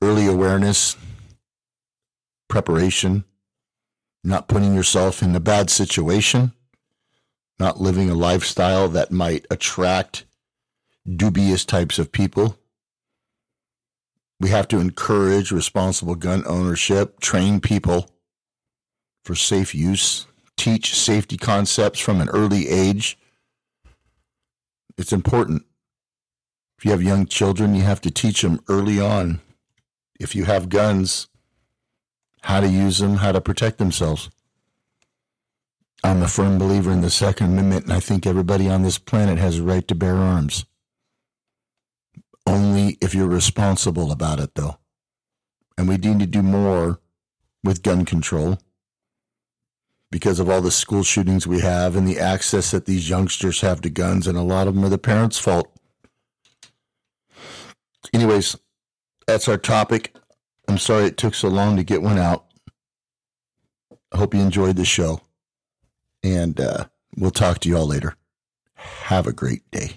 Early 0.02 0.28
awareness, 0.28 0.96
preparation, 2.48 3.26
not 4.24 4.48
putting 4.48 4.74
yourself 4.74 5.22
in 5.22 5.36
a 5.36 5.40
bad 5.40 5.70
situation, 5.70 6.54
not 7.60 7.82
living 7.82 8.10
a 8.10 8.16
lifestyle 8.16 8.88
that 8.90 9.12
might 9.12 9.46
attract 9.50 10.26
dubious 11.16 11.66
types 11.66 11.98
of 12.00 12.12
people. 12.12 12.58
We 14.40 14.50
have 14.50 14.68
to 14.70 14.80
encourage 14.80 15.52
responsible 15.52 16.16
gun 16.16 16.44
ownership, 16.46 17.20
train 17.20 17.60
people 17.60 18.10
for 19.24 19.34
safe 19.34 19.74
use, 19.74 20.28
teach 20.58 20.96
safety 20.96 21.38
concepts 21.38 22.00
from 22.00 22.22
an 22.22 22.30
early 22.30 22.68
age. 22.70 23.18
It's 24.98 25.14
important. 25.14 25.64
If 26.78 26.86
you 26.86 26.92
have 26.92 27.02
young 27.02 27.26
children, 27.26 27.74
you 27.74 27.82
have 27.82 28.02
to 28.02 28.12
teach 28.12 28.42
them 28.42 28.62
early 28.68 29.00
on. 29.00 29.42
If 30.20 30.36
you 30.36 30.46
have 30.46 30.70
guns, 30.70 31.28
how 32.48 32.62
to 32.62 32.70
use 32.70 33.00
them, 33.00 33.18
how 33.18 33.34
to 33.34 33.42
protect 33.42 33.78
themselves. 33.78 34.30
I'm 36.02 36.24
a 36.24 36.30
firm 36.30 36.58
believer 36.58 36.92
in 36.92 37.02
the 37.02 37.10
Second 37.10 37.48
Amendment, 37.48 37.84
and 37.84 37.94
I 37.94 38.00
think 38.00 38.26
everybody 38.26 38.70
on 38.70 38.84
this 38.84 38.98
planet 38.98 39.38
has 39.38 39.60
a 39.60 39.64
right 39.64 39.86
to 39.90 39.96
bear 39.96 40.16
arms. 40.16 40.64
Only 42.46 42.98
if 43.02 43.14
you're 43.14 43.28
responsible 43.28 44.14
about 44.14 44.40
it, 44.40 44.56
though. 44.56 44.78
And 45.78 45.90
we 45.90 45.98
need 45.98 46.20
to 46.20 46.26
do 46.26 46.42
more 46.42 47.02
with 47.66 47.84
gun 47.84 48.06
control 48.06 48.60
because 50.10 50.40
of 50.40 50.50
all 50.50 50.62
the 50.62 50.72
school 50.72 51.04
shootings 51.04 51.46
we 51.46 51.60
have 51.60 51.98
and 51.98 52.08
the 52.08 52.18
access 52.18 52.72
that 52.72 52.86
these 52.86 53.10
youngsters 53.10 53.60
have 53.60 53.82
to 53.82 53.90
guns, 53.90 54.26
and 54.26 54.38
a 54.38 54.42
lot 54.42 54.70
of 54.70 54.76
them 54.76 54.86
are 54.86 54.90
the 54.90 54.98
parents' 54.98 55.38
fault. 55.38 55.70
Anyways, 58.14 58.56
that's 59.28 59.50
our 59.50 59.58
topic. 59.58 60.16
I'm 60.68 60.78
sorry 60.78 61.06
it 61.06 61.18
took 61.18 61.34
so 61.34 61.48
long 61.48 61.78
to 61.78 61.84
get 61.84 62.02
one 62.02 62.18
out. 62.18 62.46
I 64.12 64.18
hope 64.18 64.34
you 64.34 64.42
enjoyed 64.42 64.76
the 64.76 64.86
show. 64.86 65.22
And 66.24 66.60
uh, 66.60 66.86
we'll 67.16 67.32
talk 67.32 67.60
to 67.60 67.70
you 67.70 67.78
all 67.78 67.88
later. 67.88 68.16
Have 68.76 69.28
a 69.28 69.34
great 69.34 69.70
day. 69.72 69.92